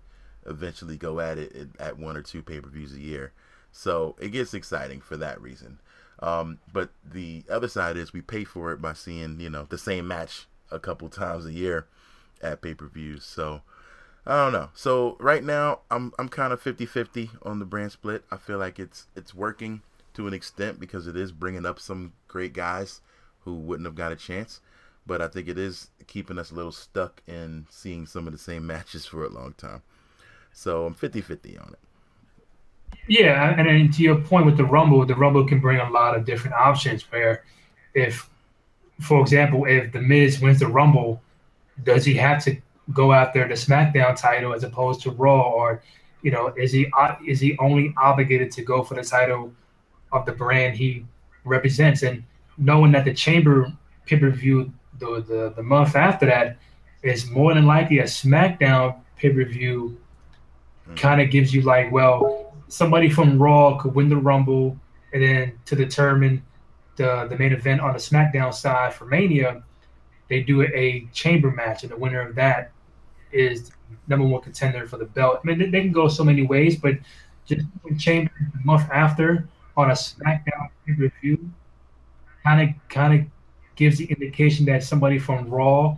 [0.45, 3.34] eventually go at it at one or two pay per views a year.
[3.72, 5.80] So it gets exciting for that reason.
[6.22, 9.78] Um, but the other side is we pay for it by seeing, you know, the
[9.78, 11.88] same match a couple times a year
[12.41, 13.24] at pay per views.
[13.24, 13.61] So
[14.26, 14.70] I don't know.
[14.74, 18.26] So right now I'm I'm kind of 50-50 on the brand split.
[18.32, 19.82] I feel like it's it's working
[20.13, 23.01] to an extent because it is bringing up some great guys
[23.45, 24.59] who wouldn't have got a chance.
[25.05, 28.39] But I think it is keeping us a little stuck in seeing some of the
[28.39, 29.82] same matches for a long time.
[30.51, 31.80] So I'm 50-50 on it.
[33.09, 36.15] Yeah, and then to your point with the Rumble, the Rumble can bring a lot
[36.15, 37.01] of different options.
[37.11, 37.43] Where,
[37.95, 38.29] if,
[39.01, 41.19] for example, if the Miz wins the Rumble,
[41.83, 42.55] does he have to
[42.93, 45.81] go out after the SmackDown title as opposed to Raw, or,
[46.21, 49.51] you know, is he uh, is he only obligated to go for the title
[50.11, 51.03] of the brand he
[51.45, 52.03] represents?
[52.03, 52.23] And
[52.59, 53.73] knowing that the Chamber
[54.05, 56.57] pay per view the, the the month after that
[57.01, 59.97] is more than likely a SmackDown pay per view,
[60.85, 60.95] mm-hmm.
[60.95, 64.78] kind of gives you like, well somebody from Raw could win the Rumble,
[65.13, 66.41] and then to determine
[66.95, 69.63] the the main event on the SmackDown side for Mania,
[70.30, 72.72] they do a chamber match, and the winner of that
[73.32, 73.72] is
[74.07, 75.39] number one contender for the belt.
[75.43, 76.95] I mean, they, they can go so many ways, but
[77.45, 77.65] just
[77.97, 81.49] chamber the month after on a SmackDown pay per view
[82.43, 83.26] kind of kind of
[83.76, 85.98] gives the indication that somebody from Raw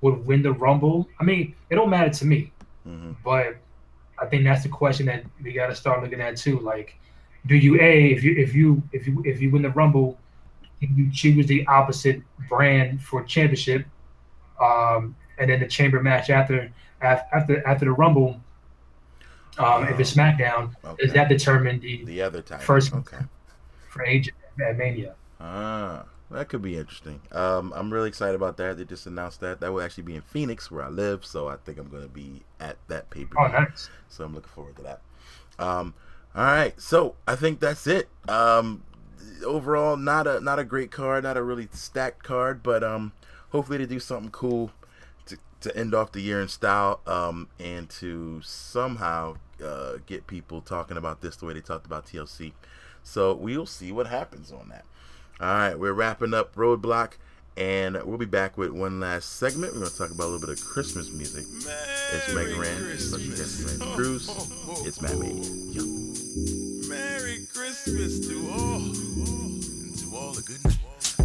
[0.00, 1.08] would win the Rumble.
[1.18, 2.52] I mean, it don't matter to me,
[2.86, 3.12] mm-hmm.
[3.24, 3.56] but
[4.20, 6.60] I think that's the question that we got to start looking at too.
[6.60, 6.98] Like,
[7.46, 10.18] do you a if you if you if you if you win the Rumble,
[10.80, 13.86] can you choose the opposite brand for championship,
[14.60, 16.70] um, and then the chamber match after
[17.00, 18.40] after after the Rumble,
[19.58, 21.04] um, if it's SmackDown, okay.
[21.04, 23.18] does that determine the the other time first okay.
[23.88, 24.30] for age
[24.66, 25.14] at Mania?
[25.40, 27.20] Ah, that could be interesting.
[27.32, 28.78] Um, I'm really excited about that.
[28.78, 29.60] They just announced that.
[29.60, 31.24] That will actually be in Phoenix, where I live.
[31.24, 33.58] So I think I'm going to be at that pay per view.
[33.58, 33.90] Oh, nice.
[34.08, 35.00] So I'm looking forward to that.
[35.58, 35.94] Um,
[36.34, 36.80] all right.
[36.80, 38.08] So I think that's it.
[38.28, 38.84] Um,
[39.44, 43.12] overall, not a not a great card, not a really stacked card, but um,
[43.50, 44.70] hopefully they do something cool
[45.26, 47.00] to to end off the year in style.
[47.06, 52.06] Um, and to somehow uh, get people talking about this the way they talked about
[52.06, 52.52] TLC.
[53.02, 54.84] So we'll see what happens on that.
[55.40, 57.12] All right, we're wrapping up Roadblock,
[57.56, 59.72] and we'll be back with one last segment.
[59.72, 61.46] We're going to talk about a little bit of Christmas music.
[62.12, 64.28] it's Mega Ran, special guest Randy Cruz.
[64.86, 65.48] It's Matt Mania.
[65.72, 65.82] Yo.
[66.90, 70.60] Merry Christmas to all, and to all the good.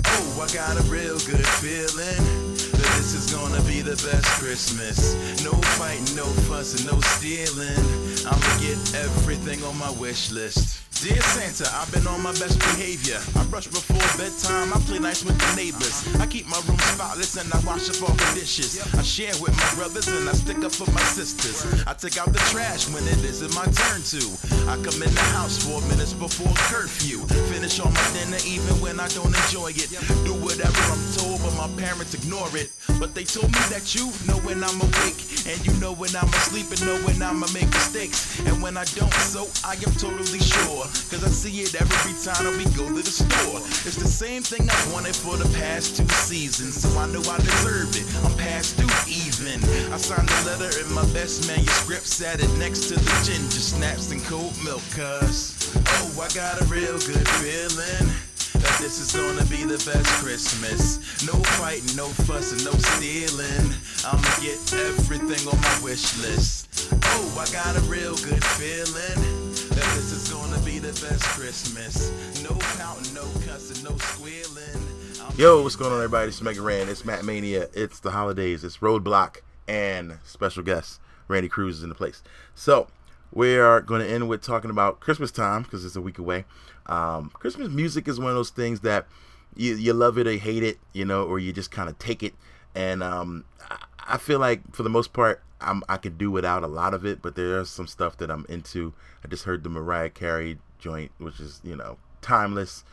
[0.06, 5.44] Oh, I got a real good feeling that this is gonna be the best Christmas.
[5.44, 7.84] No fighting, no fussing, no stealing.
[8.26, 10.95] I'ma get everything on my wish list.
[11.06, 13.22] Dear Santa, I've been on my best behavior.
[13.36, 16.02] I brush before bedtime, I play nice with the neighbors.
[16.18, 18.82] I keep my room spotless and I wash up all the dishes.
[18.96, 21.62] I share with my brothers and I stick up for my sisters.
[21.86, 24.24] I take out the trash when it isn't my turn to.
[24.66, 27.22] I come in the house four minutes before curfew.
[27.54, 29.94] Finish all my dinner even when I don't enjoy it.
[30.26, 32.74] Do whatever I'm told, but my parents ignore it.
[32.98, 36.32] But they told me that you know when I'm awake, and you know when I'm
[36.34, 38.40] asleep, and know when I'ma make mistakes.
[38.48, 40.88] And when I don't, so I am totally sure.
[41.12, 43.60] Cause I see it every time we go to the store.
[43.84, 47.38] It's the same thing I wanted for the past two seasons, so I know I
[47.38, 48.08] deserve it.
[48.24, 49.60] I'm past due even.
[49.92, 54.12] I signed the letter in my best manuscript, sat it next to the ginger snaps
[54.12, 55.76] and cold milk, cuz.
[55.76, 58.08] Oh, I got a real good feeling
[58.66, 60.98] that this is gonna be the best Christmas.
[61.28, 63.72] No fighting, no fussing, no stealing.
[64.08, 66.66] I'ma get everything on my wish list.
[66.92, 69.45] Oh, I got a real good feeling
[69.96, 72.44] this is gonna be the best Christmas.
[72.44, 72.50] No
[73.14, 75.38] no cussing, no squealing.
[75.38, 76.28] Yo, what's going on, everybody?
[76.28, 76.90] It's Mega Ran.
[76.90, 77.70] It's Matt Mania.
[77.74, 78.66] It's the holidays.
[78.66, 79.38] It's Roadblock
[79.70, 81.00] and special guest
[81.30, 82.24] Randy Cruz is in the place.
[82.54, 82.88] So
[83.32, 86.44] we are going to end with talking about Christmas time because it's a week away.
[86.88, 89.08] Um, Christmas music is one of those things that
[89.56, 92.22] you, you love it or hate it, you know, or you just kind of take
[92.22, 92.34] it.
[92.76, 93.46] And um,
[94.08, 97.06] I, feel like for the most part, I'm, I could do without a lot of
[97.06, 98.94] it, but there's some stuff that I'm into.
[99.24, 102.84] I just heard the Mariah Carey joint, which is you know timeless.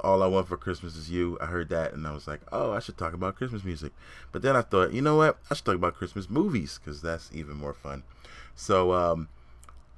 [0.00, 1.38] All I want for Christmas is you.
[1.40, 3.92] I heard that and I was like, oh, I should talk about Christmas music.
[4.30, 5.38] But then I thought, you know what?
[5.50, 8.02] I should talk about Christmas movies because that's even more fun.
[8.54, 9.28] So um,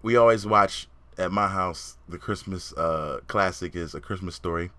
[0.02, 0.86] we always watch
[1.18, 1.96] at my house.
[2.08, 4.70] The Christmas uh, classic is A Christmas Story,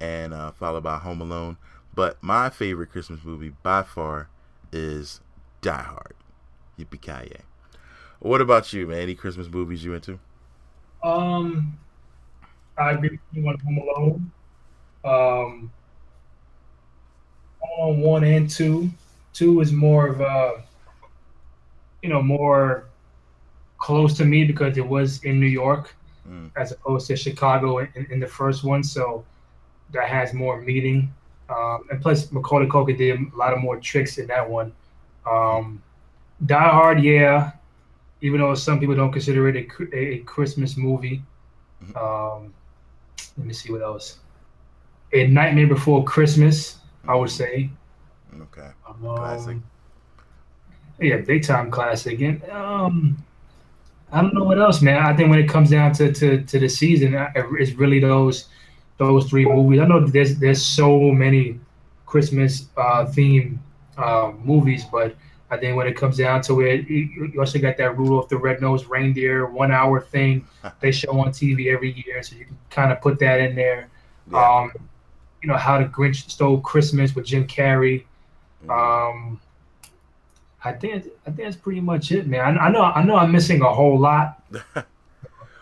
[0.00, 1.56] and uh, followed by Home Alone.
[1.94, 4.28] But my favorite Christmas movie by far
[4.72, 5.20] is
[5.66, 6.14] Die Hard.
[6.78, 7.32] Yippee ki
[8.20, 8.98] What about you, man?
[9.00, 10.16] Any Christmas movies you into?
[11.02, 11.76] Um,
[12.78, 14.32] I agree with you on Home Alone.
[15.04, 15.70] Um,
[17.58, 18.90] Home Alone one and two.
[19.32, 20.62] Two is more of a,
[22.00, 22.84] you know, more
[23.78, 25.94] close to me because it was in New York
[26.28, 26.50] Mm.
[26.56, 28.82] as opposed to Chicago in, in the first one.
[28.82, 29.24] So
[29.92, 31.12] that has more meaning.
[31.48, 34.72] Um, and plus, Macaulay Culkin did a lot of more tricks in that one.
[35.26, 35.82] Um,
[36.44, 37.52] Die Hard, yeah,
[38.20, 41.22] even though some people don't consider it a, a Christmas movie.
[41.94, 42.52] Um,
[43.36, 44.18] let me see what else.
[45.12, 47.70] A Nightmare Before Christmas, I would say.
[48.34, 48.68] Okay.
[48.88, 49.56] Um, Classic.
[51.00, 52.20] Yeah, big time classic.
[52.20, 53.22] And um,
[54.10, 54.98] I don't know what else, man.
[55.02, 58.48] I think when it comes down to to, to the season, it's really those
[58.98, 59.80] those three movies.
[59.80, 61.60] I know there's there's so many
[62.06, 63.58] Christmas uh, themed
[63.96, 65.16] uh, movies, but
[65.50, 68.86] I think when it comes down to it, you also got that Rudolph the Red-Nosed
[68.86, 70.46] Reindeer one hour thing
[70.80, 73.88] they show on TV every year, so you can kind of put that in there.
[74.30, 74.58] Yeah.
[74.58, 74.72] Um,
[75.42, 78.04] you know how the Grinch stole Christmas with Jim Carrey.
[78.64, 78.70] Mm-hmm.
[78.70, 79.40] Um,
[80.64, 82.58] I think I think that's pretty much it, man.
[82.58, 84.42] I, I know I know I'm missing a whole lot.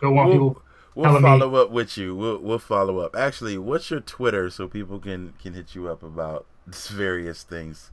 [0.00, 0.62] Don't want we'll people.
[0.94, 2.16] we'll telling me- follow up with you.
[2.16, 3.14] We'll we'll follow up.
[3.14, 7.90] Actually, what's your Twitter so people can can hit you up about various things?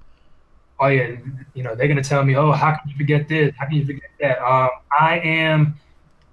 [0.82, 1.16] Oh yeah,
[1.54, 3.54] you know they're gonna tell me, oh, how can you forget this?
[3.56, 4.40] How can you forget that?
[4.44, 5.76] Um, I am.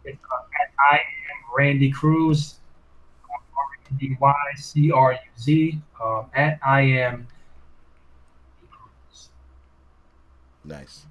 [0.07, 1.01] I am
[1.55, 2.55] Randy Cruz.
[3.29, 5.79] R A N D Y C R U Z.
[6.03, 7.29] Um, at I am.
[10.65, 11.05] Nice.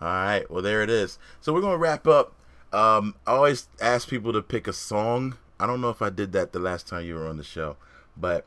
[0.00, 0.48] All right.
[0.48, 1.18] Well, there it is.
[1.40, 2.34] So we're gonna wrap up.
[2.72, 5.36] Um, I always ask people to pick a song.
[5.58, 7.76] I don't know if I did that the last time you were on the show,
[8.16, 8.46] but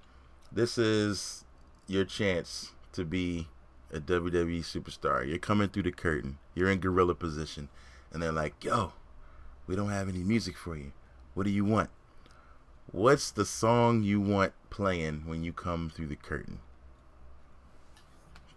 [0.49, 1.43] this is
[1.87, 3.49] your chance to be
[3.93, 5.27] a WWE superstar.
[5.27, 6.39] You're coming through the curtain.
[6.55, 7.69] You're in gorilla position,
[8.11, 8.93] and they're like, "Yo,
[9.67, 10.91] we don't have any music for you.
[11.33, 11.89] What do you want?
[12.91, 16.59] What's the song you want playing when you come through the curtain?"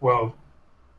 [0.01, 0.35] Well,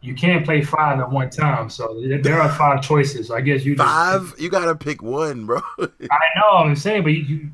[0.01, 3.31] you can't play five at one time, so there- are five choices.
[3.31, 4.33] I guess you just, Five?
[4.37, 5.61] You gotta pick one, bro.
[5.79, 7.51] I know I'm saying, but you, you,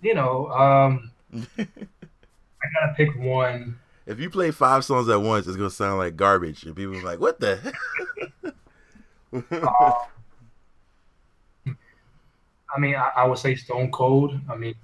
[0.00, 1.10] you know, um,
[1.58, 1.66] I
[2.80, 3.78] gotta pick one.
[4.06, 7.02] If you play five songs at once, it's gonna sound like garbage, and people are
[7.02, 7.74] like, "What the?" heck?"
[11.66, 11.76] Um,
[12.74, 14.38] I mean, I, I would say Stone Cold.
[14.48, 14.74] I mean,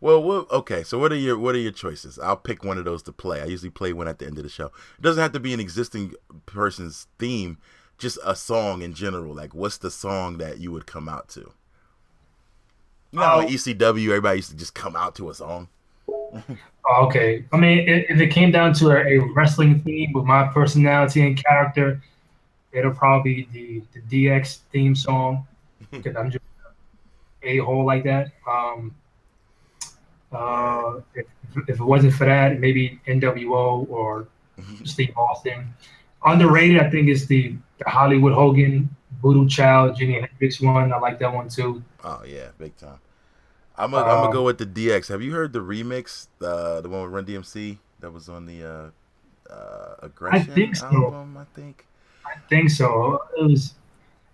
[0.00, 0.82] well, well, okay.
[0.82, 2.18] So, what are your what are your choices?
[2.18, 3.40] I'll pick one of those to play.
[3.40, 4.66] I usually play one at the end of the show.
[4.66, 6.14] It doesn't have to be an existing
[6.46, 7.58] person's theme,
[7.98, 9.34] just a song in general.
[9.34, 11.52] Like, what's the song that you would come out to?
[13.12, 13.46] You know, how Oh.
[13.46, 15.68] ECW, everybody used to just come out to a song.
[16.84, 17.44] Oh, okay.
[17.52, 22.02] I mean, if it came down to a, wrestling theme with my personality and character,
[22.72, 25.46] it'll probably be the, the DX theme song
[25.90, 26.44] because I'm just
[27.42, 28.32] a hole like that.
[28.50, 28.94] Um,
[30.32, 31.26] uh, if,
[31.68, 34.26] if it wasn't for that, maybe NWO or
[34.84, 35.72] Steve Austin.
[36.24, 38.88] Underrated, I think, is the, the Hollywood Hogan,
[39.22, 40.92] Voodoo Child, Jimi Hendrix one.
[40.92, 41.82] I like that one too.
[42.04, 42.98] Oh yeah, big time.
[43.76, 45.08] I'm gonna, um, I'm gonna go with the DX.
[45.08, 48.64] Have you heard the remix, uh, the one with Run DMC that was on the
[48.64, 50.86] uh, uh, Aggression I think so.
[50.86, 51.36] album?
[51.36, 51.86] I think.
[52.26, 53.22] I think so.
[53.38, 53.74] It was.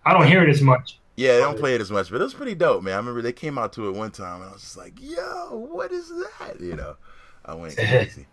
[0.05, 0.99] I don't hear it as much.
[1.17, 2.95] Yeah, they don't play it as much, but it was pretty dope, man.
[2.95, 5.49] I remember they came out to it one time, and I was just like, "Yo,
[5.51, 6.97] what is that?" You know,
[7.45, 8.27] I went crazy.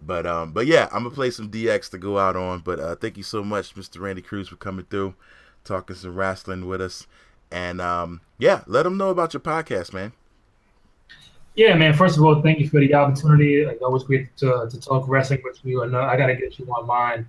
[0.00, 2.60] but um, but yeah, I'm gonna play some DX to go out on.
[2.60, 4.00] But uh, thank you so much, Mr.
[4.00, 5.14] Randy Cruz, for coming through,
[5.64, 7.06] talking some wrestling with us,
[7.52, 10.12] and um, yeah, let them know about your podcast, man.
[11.54, 11.92] Yeah, man.
[11.92, 13.66] First of all, thank you for the opportunity.
[13.66, 15.82] Like always, great to, to talk wrestling with you.
[15.82, 17.28] And I gotta get you on mine,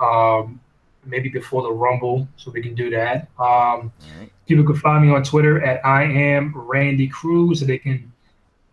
[0.00, 0.60] um,
[1.04, 3.28] maybe before the Rumble, so we can do that.
[3.38, 4.30] Um, right.
[4.46, 8.12] People can find me on Twitter at I am Randy Cruz, so they can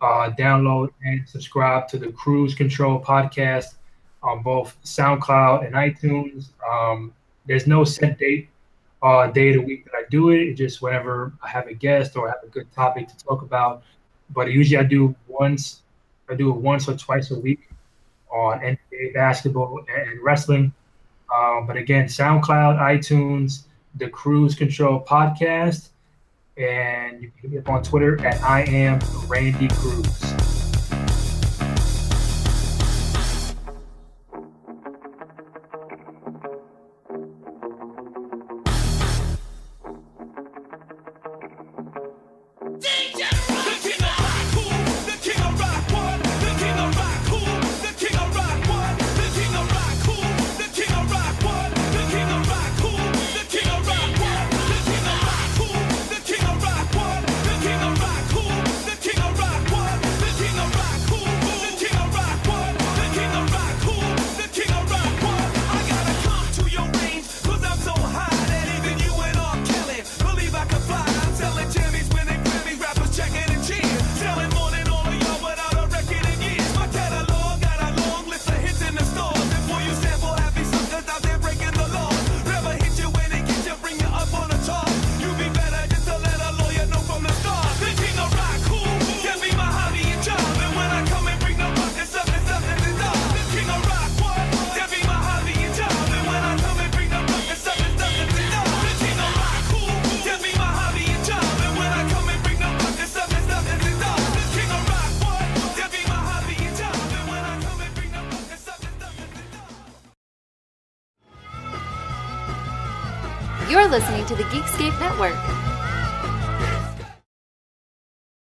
[0.00, 3.74] uh, download and subscribe to the Cruz Control podcast
[4.22, 6.48] on both SoundCloud and iTunes.
[6.68, 7.12] Um,
[7.46, 8.48] there's no set date,
[9.02, 10.40] uh, day of the week that I do it.
[10.40, 13.42] It's just whenever I have a guest or I have a good topic to talk
[13.42, 13.82] about
[14.30, 15.82] but usually I do once,
[16.28, 17.68] I do it once or twice a week
[18.30, 20.72] on NBA basketball and wrestling.
[21.34, 23.64] Um, but again, SoundCloud, iTunes,
[23.96, 25.88] the Cruz Control podcast,
[26.56, 30.27] and you can hit me up on Twitter at I am Randy Cruz.